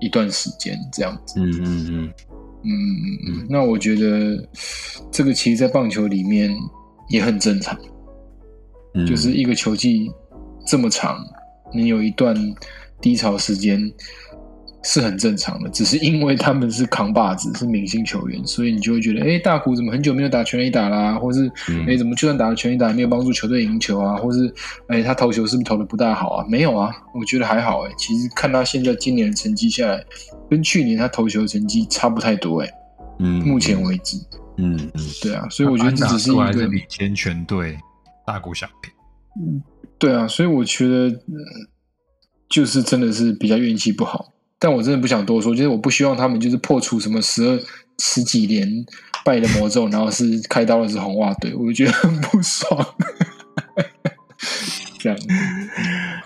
[0.00, 2.12] 一段时间，这样子，嗯嗯嗯，
[2.64, 4.48] 嗯嗯嗯，那我觉得
[5.10, 6.50] 这个其实，在棒球里面
[7.08, 7.78] 也很正常，
[9.06, 10.10] 就是一个球季
[10.66, 11.24] 这么长，
[11.72, 12.34] 你有一段
[13.00, 13.92] 低潮时间。
[14.84, 21.50] 是很正常的，只是因为他们是扛把子，是明星球员，所以你就会觉得，哎，大谷怎么很久没有打全垒打啦，或是，
[21.88, 24.52] 哎，怎么就算打了全垒打，没有帮助球队赢球啊，或是，
[24.88, 26.46] 哎，他投球是不是投的不大好啊？
[26.48, 30.04] 没有啊，我觉得还好，哎，其实看他现在今年的成绩下来，
[30.50, 32.70] 跟去年他投球成绩差不太多，哎，
[33.20, 34.18] 嗯，目前为止，
[34.58, 37.78] 嗯嗯，对啊，所以我觉得这只是一个领先全队，
[38.26, 38.90] 大谷相比，
[39.40, 39.62] 嗯，
[39.98, 41.10] 对啊，所以我觉得，
[42.50, 44.33] 就是真的是比较运气不好。
[44.64, 47.60] 但我真的不想多说，就是我不希望他们就是破除什么十二
[47.98, 48.66] 十几年
[49.22, 52.86] 败的魔咒，然后是开刀的是红袜队，我就觉得很不爽。
[54.98, 55.18] 这样，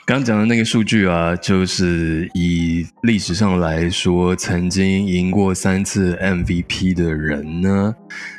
[0.07, 7.93] 刚讲的那个数据啊，就是以历史上来说，曾经赢过三次 MVP 的人呢，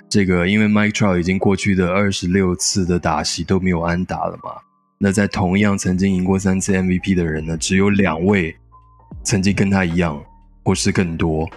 [0.10, 4.52] 这个因为 Mike Trout 已经过去的二十六次的打席都没有安打了嘛，
[4.98, 8.56] 那在同样曾经赢过三次 MVP 的人呢，只有两位。
[9.24, 10.22] 曾经跟他一样，
[10.64, 11.48] 或是更多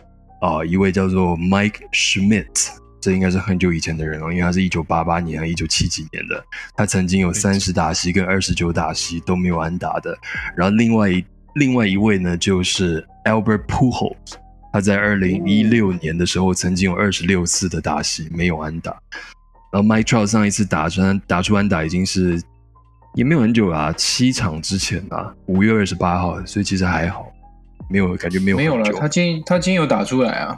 [0.41, 6.45] 啊，一位叫做 Mike Schmidt，这应该是很久以前的人了，因为他是一九八八年和一九七几年的。
[6.77, 10.17] 他曾经有三十打席跟二十九打席都没有安打的。
[10.57, 11.25] 然后另外一
[11.55, 14.35] 另外一位呢，就是 Albert Pujols，
[14.73, 18.97] 他在二零一六年的时候曾经有二十六次的打席没有安打。
[19.73, 22.39] 然后 Mike Trout 上一次打出打出安打已经是
[23.15, 27.32] 也没有很久啊，七场之前啊，五月二十八号，所以其实还好。
[27.89, 30.57] 没有感觉没有没有了，他今天他今天有打出来啊，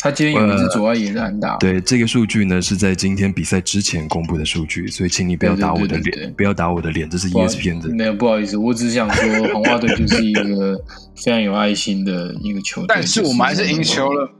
[0.00, 1.56] 他今天有一支左外野是很大。
[1.56, 7.88] 对这个数据呢，是在今天比赛之前公布的数据，所以请你不要打我的脸，不要打我的脸，这是 ESPN 的。
[7.88, 10.76] 没有不好意思，我只是想说，红袜队就是一个
[11.16, 12.86] 非常有爱心的一个球队。
[12.88, 14.30] 但是我们还是赢球了。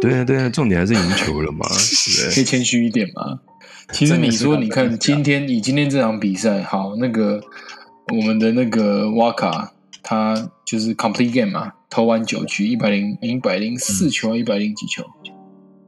[0.00, 1.66] 对啊对啊，重点还是赢球了嘛，
[2.34, 3.38] 可以谦虚一点嘛。
[3.92, 7.40] 其实你说，你看今天以今天这场比赛，好，那个
[8.12, 9.72] 我们的那个瓦卡。
[10.02, 15.04] 他就是 complete game 嘛，投完九局，一百零一百零四球，一百零几球？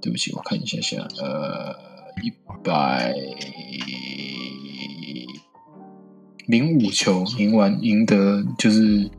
[0.01, 1.75] 对不起，我看一下下，呃，
[2.23, 2.31] 一
[2.62, 3.15] 百
[6.47, 9.11] 零五球，赢完赢得就是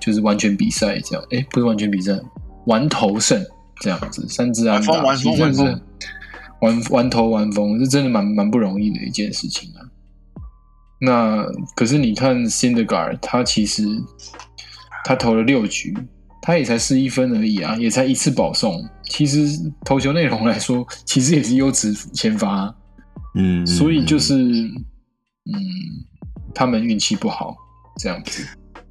[0.00, 2.18] 就是完全比赛这样，哎，不是完全比赛，
[2.66, 3.40] 完投胜
[3.80, 5.62] 这样子，三支安打，其实真的是
[6.60, 9.83] 完完投完封，是真的蛮蛮不容易的一件事情啊。
[11.04, 11.44] 那
[11.76, 13.84] 可是你看 c i n d e g a r 他其实
[15.04, 15.94] 他投了六局，
[16.40, 18.82] 他也才失一分而已啊，也才一次保送。
[19.04, 19.46] 其实
[19.84, 22.74] 投球内容来说，其实也是优质先发。
[23.34, 25.54] 嗯，所以就是嗯，
[26.54, 27.54] 他们运气不好
[27.98, 28.44] 这样子。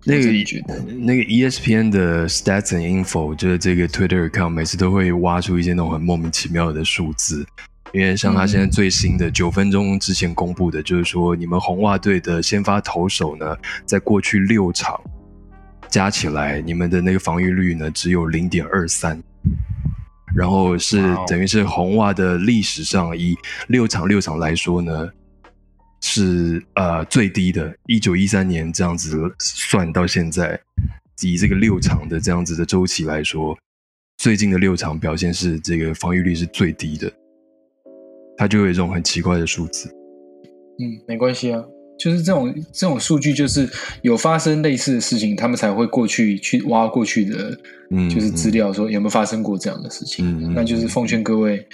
[0.05, 7.45] 那个觉得那个 ESPN 的 Stats and Info 就是这个 Twitter account，每次都会挖出一些那种很莫名其妙的数字。
[7.93, 14.99] 因为像他现在最新的九分钟之前公布的，就是说你们红袜队的先发投手呢，在过去六场
[15.89, 19.21] 加起来，你们的那个防御率呢只有零点二三，
[20.35, 23.37] 然后是等于是红袜的历史上以
[23.67, 25.07] 六场六场来说呢，
[26.01, 30.59] 是呃最低的，一九一三年这样子算到现在，
[31.21, 33.55] 以这个六场的这样子的周期来说，
[34.17, 37.13] 最近的六场表现是这个防御率是最低的，
[38.37, 39.89] 它就有一种很奇怪的数字。
[40.79, 41.63] 嗯，没关系啊。
[41.99, 43.69] 就是这种这种数据，就是
[44.01, 47.57] 有发生类似的事情，他们才会过去去挖过去的，
[47.91, 50.53] 嗯就是资料，说有没有发生过这样的事情。
[50.53, 51.65] 那就是奉劝各位，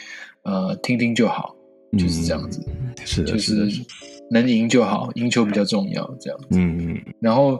[0.44, 1.56] 呃，听听就好，
[1.98, 2.62] 就是这样子。
[3.06, 3.68] 是，就是
[4.30, 6.48] 能赢就好，赢球比较重要，这样子。
[6.52, 7.02] 嗯嗯。
[7.22, 7.58] 然后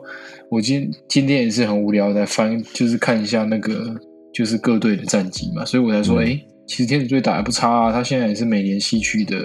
[0.52, 3.96] 我今今天也是很无聊，在翻，就是看一下那个
[4.34, 6.40] 就是各队的战绩嘛，所以我才说，哎，
[6.70, 9.44] 其实天使队打得不差啊，他现在也是美联西区的，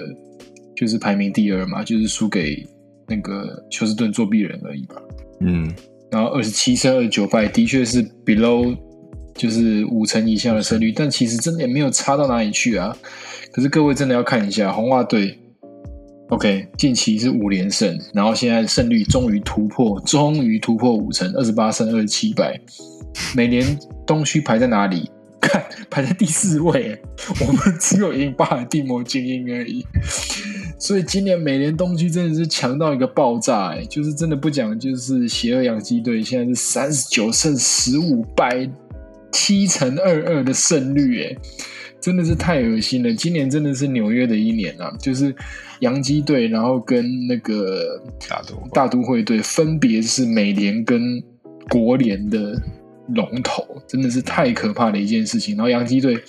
[0.77, 2.65] 就是排名第二嘛，就是输给。
[3.07, 4.95] 那个休斯顿作弊人而已吧，
[5.41, 5.71] 嗯，
[6.09, 8.75] 然后二十七胜二十九败，的确是 below
[9.35, 12.97] 就是五成以下的胜率，但其实真的也没有差到哪里去啊。
[13.51, 15.37] 可是各位真的要看一下红袜队
[16.29, 22.59] ，OK，近期是五连胜，然后现在胜率终于突破，终于突破五成，二十八胜二十七败，
[23.35, 25.07] 美联东区排在哪里？
[25.47, 26.99] 看排在第四位，
[27.41, 29.85] 我们只有赢巴尔的摩精英而已。
[30.77, 38.69] 所以今年美联东区真的是强到一个爆炸，哎，就是真的不讲，就是邪恶洋基队现在是三十九胜十五败，
[39.31, 41.35] 七乘二二的胜率，哎，
[42.01, 43.13] 真的是太恶心了。
[43.13, 45.33] 今年真的是纽约的一年啊，就是
[45.79, 51.23] 洋基队，然后跟那个大都大都会队，分别是美联跟
[51.69, 52.61] 国联的
[53.09, 55.55] 龙头，真的是太可怕的一件事情。
[55.55, 56.21] 然后洋基队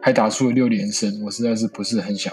[0.00, 2.32] 还打出了六连胜，我实在是不是很想。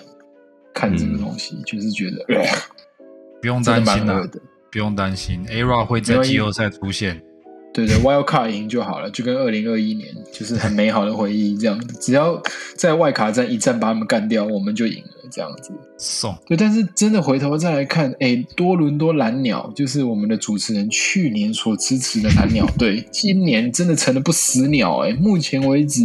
[0.73, 2.25] 看这个东西，就是觉得
[3.39, 4.27] 不用担心的，
[4.71, 7.21] 不用担心，ARA 会在季后赛出现。
[7.71, 11.95] 对对，Wild Card 赢就好了，就跟二零二一年就是很美好的回忆这样子。
[11.99, 12.41] 只要
[12.75, 15.71] 在外卡战一战把他们干掉，我们就赢了这样子。
[15.97, 25.13] 送对，但是真的回头再来看，哎，多伦多蓝鸟就是我们的主持人去年所支持的蓝鸟队， 今年真的成了不死鸟哎！
[25.13, 26.01] 目前为止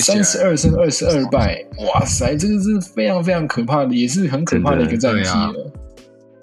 [0.00, 5.72] 三十二胜二十二败，哇塞，这个是非常非常可怕的，也是很可怕的一个战绩了。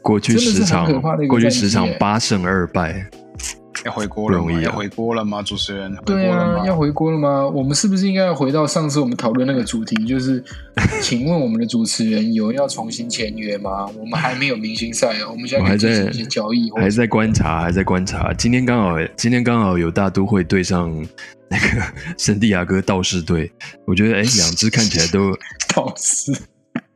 [0.01, 3.09] 过去十场，过去十场八胜二败。
[3.83, 4.61] 要回锅了吗？
[4.61, 5.41] 要回锅了吗？
[5.41, 7.45] 主持人，对啊，要回锅了吗？
[7.47, 9.95] 我们是不是应该要回到上次我们讨论那个主题？
[10.05, 10.43] 就是，
[11.01, 13.85] 请问我们的主持人有要重新签约吗？
[13.99, 18.33] 我们还没有明星赛哦，我们现在还在交易，还在观察，还在观察。
[18.33, 20.89] 今天刚好，今天刚好有大都会对上
[21.49, 21.83] 那个
[22.17, 23.51] 圣地亚哥道士队，
[23.85, 25.31] 我觉得哎， 两支看起来都
[25.75, 26.31] 道士，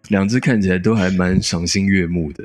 [0.10, 2.44] 两支看起来都还蛮赏心悦目的。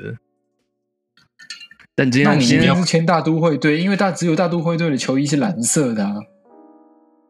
[1.95, 6.05] 但今天，今天是签大都会队，因为大只有大都会队的球衣是蓝色的。
[6.05, 6.15] 啊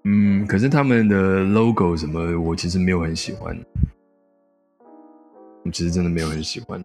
[0.07, 3.57] 嗯，可是他们的 logo 什么，我其实没有很喜欢。
[5.63, 6.83] 我其实真的没有很喜欢。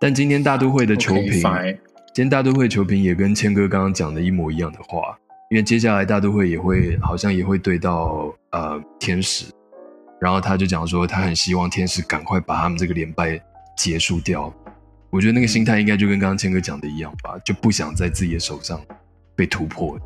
[0.00, 5.18] 但今天大都会的球评，今天大都会球评也跟谦哥刚刚讲的一模一样的话，
[5.50, 9.46] 因为接下来大都会也会好像也会对到呃天使，
[10.20, 13.40] 然后他就讲说他很希望天使赶快把他们这个连败
[13.76, 14.52] 结束掉。
[15.12, 18.80] 我觉得那个心态应该就跟刚刚谦哥讲的一样吧，就不想在自己的手上
[19.36, 19.98] 被突破。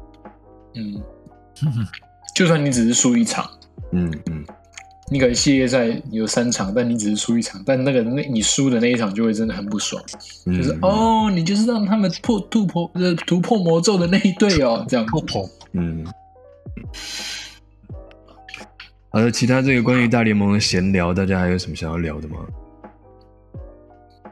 [0.74, 1.00] 嗯，
[2.34, 3.48] 就算你只是输一场，
[3.92, 4.44] 嗯嗯，
[5.08, 10.02] 你可能系列赛有三场，但你只是输一场，但那个那你输的那一场就会真的很不爽，
[10.44, 15.06] 就是哦，你就是让他们破突破呃突破魔咒的那一队哦， 这样。
[15.06, 16.04] 突破，嗯。
[19.10, 22.36] 好的，其他这个关于大联盟的闲聊，大家还有什么想要聊的吗？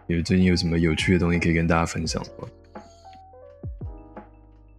[0.06, 2.48] 有最近有什么有趣的东西可以跟大家分享吗？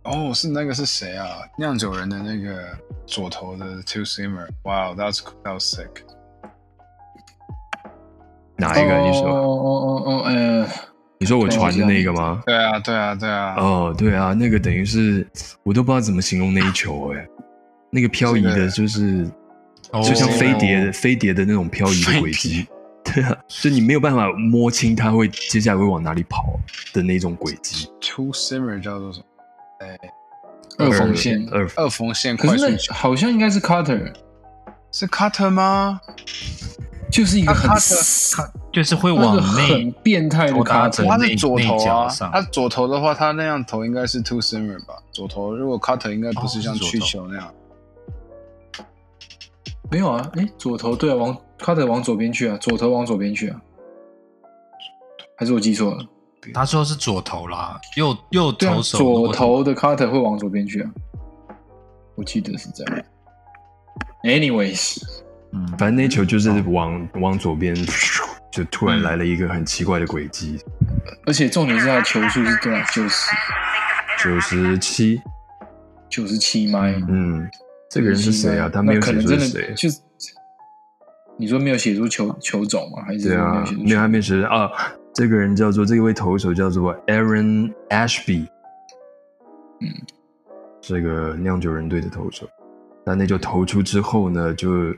[0.03, 1.27] 哦，是那个是谁啊？
[1.57, 4.47] 酿酒人的那个左头的 Two Simmer。
[4.61, 5.89] Wow，that's that's sick。
[8.55, 8.99] 哪一个？
[8.99, 9.23] 你说？
[9.23, 10.67] 哦哦哦哦，呃，
[11.17, 12.43] 你说我传的那个吗？
[12.45, 13.55] 对啊，对啊，对啊。
[13.57, 15.27] 哦，对啊，那个等于是
[15.63, 17.27] 我都不知道怎么形容那一球哎，
[17.89, 19.27] 那个漂移的，就是
[19.91, 22.67] 就像飞碟飞碟的那种漂移的轨迹。
[23.13, 26.59] 对啊，就你没有办法摸清他会接下来会往哪里跑
[26.91, 27.87] 的那种轨迹。
[28.01, 29.25] Two simmer 叫做什么？
[29.79, 29.97] 哎，
[30.79, 34.11] 二缝线，二二缝线快速球，好像应该是 cutter，
[34.91, 36.01] 是 cutter 吗？
[37.11, 37.69] 就是一个很，
[38.73, 44.95] 就是会往内很变态的 cutter，他是左头啊，他左头的话，他那样投应该是 two simmer 吧？
[45.11, 47.53] 左头如果 cutter 应该不是像曲球那样。
[49.91, 51.37] 没有啊，哎，左头对啊，往。
[51.57, 53.61] 卡特往左边去啊，左头往左边去啊，
[55.37, 56.05] 还是我记错了？
[56.53, 60.91] 他说是左头啦，右右投手左头的卡特会往左边去啊，
[62.15, 63.03] 我记得是这样。
[64.23, 65.01] Anyways，
[65.53, 67.73] 嗯，反正那球就是往往左边，
[68.51, 70.59] 就突然来了一个很奇怪的轨迹。
[71.25, 72.83] 而且重点是他的球速是多少？
[72.91, 73.31] 九十
[74.19, 75.21] 九十七，
[76.09, 77.01] 九十七迈。
[77.07, 77.49] 嗯，
[77.95, 78.67] 这个人是谁啊？
[78.67, 79.73] 他没有写出谁？
[79.73, 79.87] 就
[81.37, 83.01] 你说没有写出球球种吗？
[83.05, 83.63] 还是对啊？
[83.79, 84.69] 没有，还没写啊。
[85.13, 88.45] 这个人叫做这位投手叫做 Aaron Ashby，
[89.79, 89.87] 嗯，
[90.81, 92.45] 是个酿酒人队的投手。
[93.05, 94.93] 但那就投出之后呢，就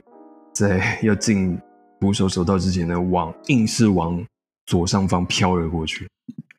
[0.51, 1.55] 在 要进
[1.99, 4.25] 捕手手套之前呢，往硬是往
[4.65, 6.07] 左上方飘了过去。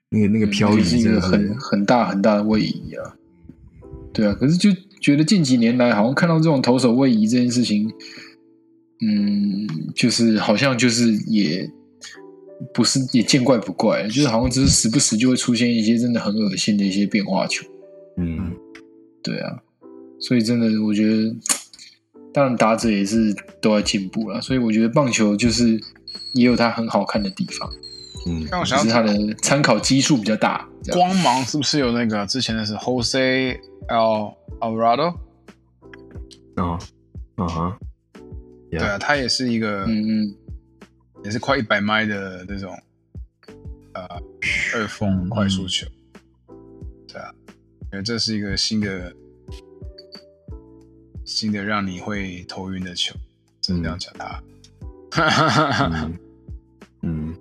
[0.09, 3.13] 那个那个漂移是一个很很大很大的位移啊。
[4.13, 4.71] 对啊，可是就
[5.01, 7.91] 觉得近几年来，好像看到这种投手位移这件事情。
[9.01, 11.71] 嗯，就是好像就是也
[12.75, 17.65] 不是也见怪不怪，就是好像只是时不时就会出现一些真的很恶心的一些变化球。
[18.17, 18.53] 嗯，
[19.23, 19.63] 对啊，
[20.19, 21.37] 所以真的我觉得，
[22.33, 25.81] 当然打者也是都在进步了，所以我觉得棒球就是
[26.35, 27.71] 也有它很好看的地方。
[28.29, 30.69] 嗯，只是它的参考基数比较大。
[30.93, 33.59] 光芒是不是有那个之前的是 Jose
[33.89, 35.17] Al Alvarado？
[36.57, 36.79] 啊，
[37.37, 37.79] 啊哈。
[38.71, 40.35] 对啊，他也是一个，嗯嗯，
[41.25, 42.79] 也是快一百迈的那种，
[43.95, 44.07] 呃，
[44.75, 45.87] 二风快速球。
[47.07, 47.33] 对啊，
[47.93, 49.11] 因为这是一个新的、
[51.25, 53.15] 新的让你会头晕的球，
[53.63, 54.43] 只能这样讲他。
[57.01, 57.35] 嗯，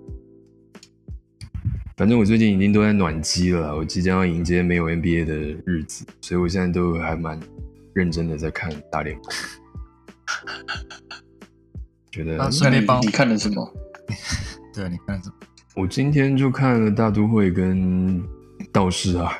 [1.98, 5.34] 反正我最近已经都在暖机了，我即将要迎接没有 NBA 的
[5.66, 7.38] 日子，所以我现在都还蛮
[7.92, 9.24] 认真的在看大联盟。
[12.12, 13.74] 觉得那你你看了什么？
[14.72, 15.34] 对，你看了什么？
[15.74, 18.22] 我今天就看了大都会跟
[18.70, 19.36] 道士啊，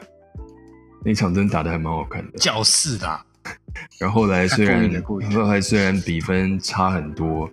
[1.05, 2.39] 那场真打的还蛮好看的。
[2.39, 3.21] 教室的。
[4.01, 5.01] 然后来虽然
[5.33, 7.49] 后来虽然比分差很多，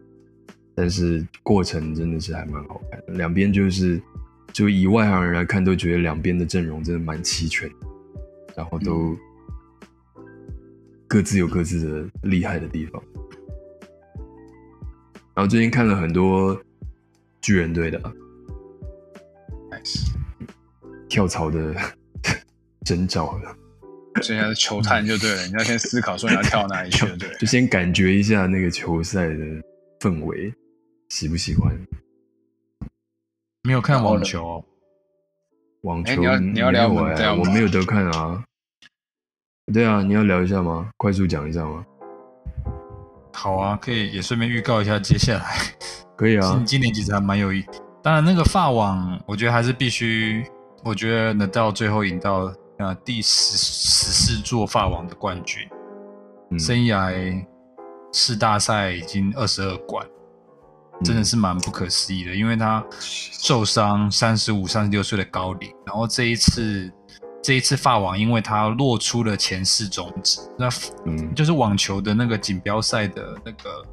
[0.73, 3.13] 但是过程真的是还蛮好看的。
[3.13, 4.01] 两边就是
[4.55, 7.69] 就以外行人来看，都觉得两边的阵容真的蛮齐全，
[8.55, 9.13] 然后都
[11.09, 13.03] 各自有各自的厉害的地方。
[15.33, 16.57] 然后最近看了很多
[17.41, 17.99] 巨人队的
[19.69, 20.13] ，nice，
[21.09, 21.75] 跳槽的
[22.85, 23.53] 征兆了。
[24.21, 29.35] 现在是球探就对了，你要先思考说你要跳哪里去，对， 就先感觉一下那个球赛的
[29.99, 30.53] 氛围，
[31.09, 31.77] 喜不喜欢？
[33.65, 34.63] 没有看网球，
[35.81, 37.33] 网球你要你要聊我呀？
[37.33, 38.43] 我没有得看啊。
[39.73, 40.87] 对啊，你要聊一下吗？
[40.97, 41.83] 快速讲一下吗？
[43.33, 45.57] 好啊，可以也顺便预告一下接下来，
[46.15, 46.53] 可以啊。
[46.57, 47.65] 今今年其实还蛮有意，
[48.03, 50.45] 当然那个发网，我觉得还是必须，
[50.83, 55.67] 我觉得能到最后赢到啊第十十四座发网的冠军，
[56.59, 57.43] 生涯
[58.13, 60.05] 四大赛已经二十二冠，
[61.03, 66.91] 真的是蛮不可思议的，因为他受伤三十五、三十六岁的高龄，然后这一次。
[67.43, 70.67] 这一次法网，因为他落出了前四种子，那
[71.05, 73.85] 嗯，就是网球的那个锦标赛的那个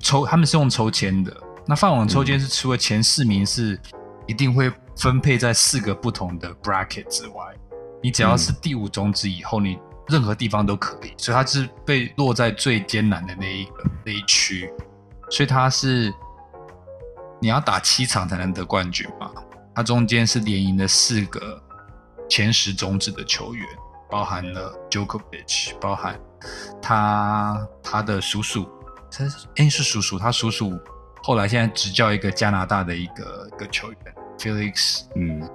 [0.00, 1.32] 抽，他们是用抽签的。
[1.64, 3.80] 那法网抽签是除了前四名是
[4.26, 7.44] 一定会分配在四个不同的 bracket 之外，
[8.02, 9.78] 你只要是第五种子以后，你
[10.08, 11.12] 任何地方都可以。
[11.16, 14.68] 所以他是被落在最艰难的那一个那一区，
[15.32, 16.14] 所以他是
[17.40, 19.32] 你要打七场才能得冠军嘛？
[19.74, 21.60] 他中间是连赢了四个。
[22.28, 23.66] 前十种子的球员
[24.08, 26.18] 包含了 Djokovic，包含
[26.80, 28.66] 他他的叔叔，
[29.10, 29.24] 他
[29.56, 30.78] 哎是叔叔，他叔叔
[31.22, 33.98] 后来现在执教一个加拿大的一个一个球员
[34.38, 35.46] Felix，嗯，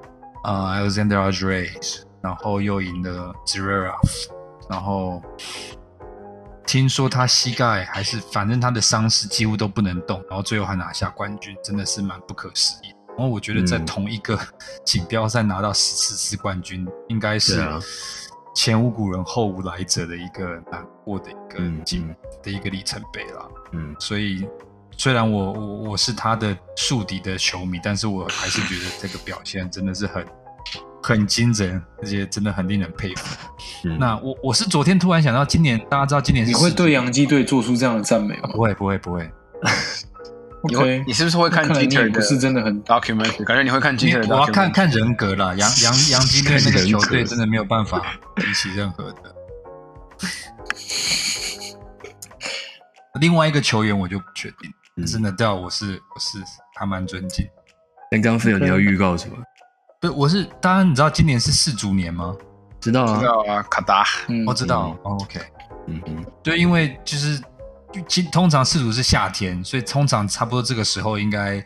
[0.43, 1.69] 呃 Alexander a d r e
[2.22, 4.30] 然后又赢了 Zverev，
[4.69, 5.19] 然后
[6.68, 12.94] 听说他膝盖还是反正他的伤势几乎都不能动，然后最后还拿下冠军，真的是蛮不可思议。
[13.18, 14.38] 然后我觉得在同一个
[14.85, 17.65] 锦标赛拿到十四次冠军，应该是
[18.53, 22.14] 前无古人后无来者的一个难过的一个锦
[22.44, 23.49] 的一个里程碑了。
[23.72, 24.45] 嗯，所以
[24.98, 30.23] 虽然我我我是他的宿敌的球迷，但是我还是觉得这个表现真的是很
[31.02, 33.38] 很惊人，而且真的很令人佩服。
[33.99, 38.49] 那我我是昨天突然想到，今年大家知道今年你会对洋基队做出这样的赞美吗？
[38.52, 39.30] 不会不会不会。
[40.68, 43.44] 你会，你是不是会看 Jeter 不是真的很 documentary？
[43.45, 44.36] 感觉你会看 Jeter 的。
[44.36, 48.02] 我要看看人格了，杨杨杨基队那个球队真的没有办法
[48.36, 49.36] 比起任何的。
[53.22, 56.40] 另外一个球员我就不确定，真的叫我是我是
[56.76, 57.48] 还蛮尊敬。
[58.11, 59.38] 那刚刚飞友你要预告什么？
[59.99, 62.36] 不，我是当然你知道今年是世足年吗？
[62.80, 64.06] 知道啊，知道啊，卡达，
[64.45, 64.98] 我知道。
[65.03, 65.40] OK，
[65.88, 67.41] 嗯嗯，对，因为就是
[68.07, 68.24] 今。
[68.32, 71.65] 通常世足是夏天，所以通常差不多这个时候应该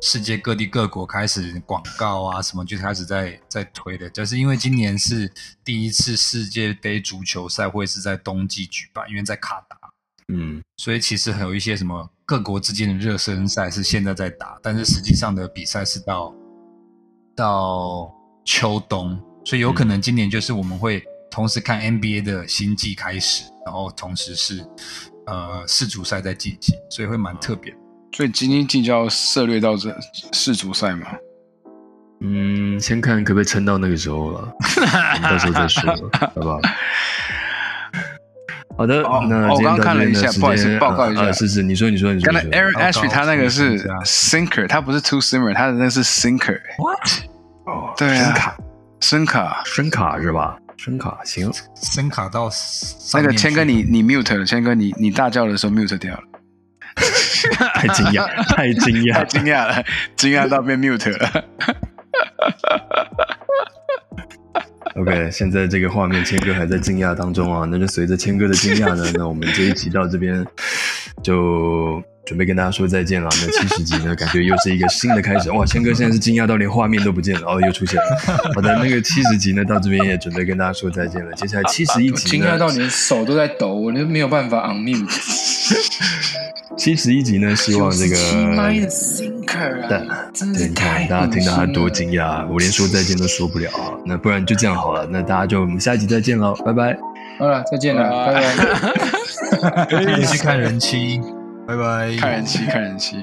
[0.00, 5.30] 世界各地各国开始广告啊什么就开始在在推的，就是因为今年是
[5.62, 9.76] 第一次世界杯足球赛会是在冬季举办，因为在卡达，
[10.28, 16.34] 嗯，所以其实还有一些什么各国之间的热身赛是现在在打，但是实际上的比赛是到
[17.36, 18.10] 到
[18.44, 24.66] 秋冬，所以有可能今年就是我们会同时看 NBA 的新季开始，然后同时是
[25.26, 27.72] 呃世足赛在进行，所以会蛮特别。
[28.12, 29.94] 所以今天就要涉略到这
[30.32, 31.08] 世足赛嘛？
[32.20, 34.50] 嗯，先看可不可以撑到那个时候了，
[35.22, 36.58] 到时候再说， 好不好？
[38.76, 42.32] 好的，那我刚刚看了一下，不好意思，报告一下，是是，你说你说你说。
[42.32, 46.60] 刚才 Aaron Ashby 他那个是 Sinker，他不是 Two Simmer，他的那是 Sinker。
[46.78, 47.08] What？
[47.66, 48.56] 哦，对啊，
[49.00, 50.58] 声卡，声卡是吧？
[50.76, 52.50] 声卡行，声卡到
[53.14, 56.22] 那个谦哥，你你 mute 了，谦哥，你你大叫的时候 mute 掉了。
[57.74, 59.84] 太惊讶，太惊讶， 太惊讶了，
[60.16, 61.44] 惊讶到变 mute 了。
[64.96, 67.66] OK， 现在这个画面，谦哥还在惊讶当中啊。
[67.70, 70.44] 那就随着谦哥的惊讶呢，那我们这一集到这边
[71.22, 72.02] 就。
[72.26, 73.28] 准备跟大家说再见了。
[73.40, 75.48] 那七十集呢， 感觉又是一个新的开始。
[75.52, 78.02] 哇，谦哥现在是惊讶到连画面都不见了，哦，又出现了。
[78.52, 81.32] 好的，那个七十集呢，到这边也准备跟大家说再见了。
[81.34, 85.06] 接下来七十一集，惊讶到连手都在抖，我都没有办法 unmute。
[86.76, 88.16] 七十一集呢，希望这个
[89.88, 90.02] 对，
[90.68, 93.70] 你看大家听到他多惊讶，我连说再见都说不了。
[94.04, 96.98] 那不然就这样好了，那大家就我们下一集再见喽，拜拜。
[97.38, 99.84] 好了，再见了，拜拜。
[99.86, 101.20] 可以去看人妻。
[101.66, 102.16] 拜拜！
[102.16, 103.16] 看人妻，看人妻，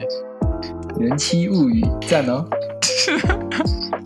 [0.99, 2.45] 人妻物语赞哦。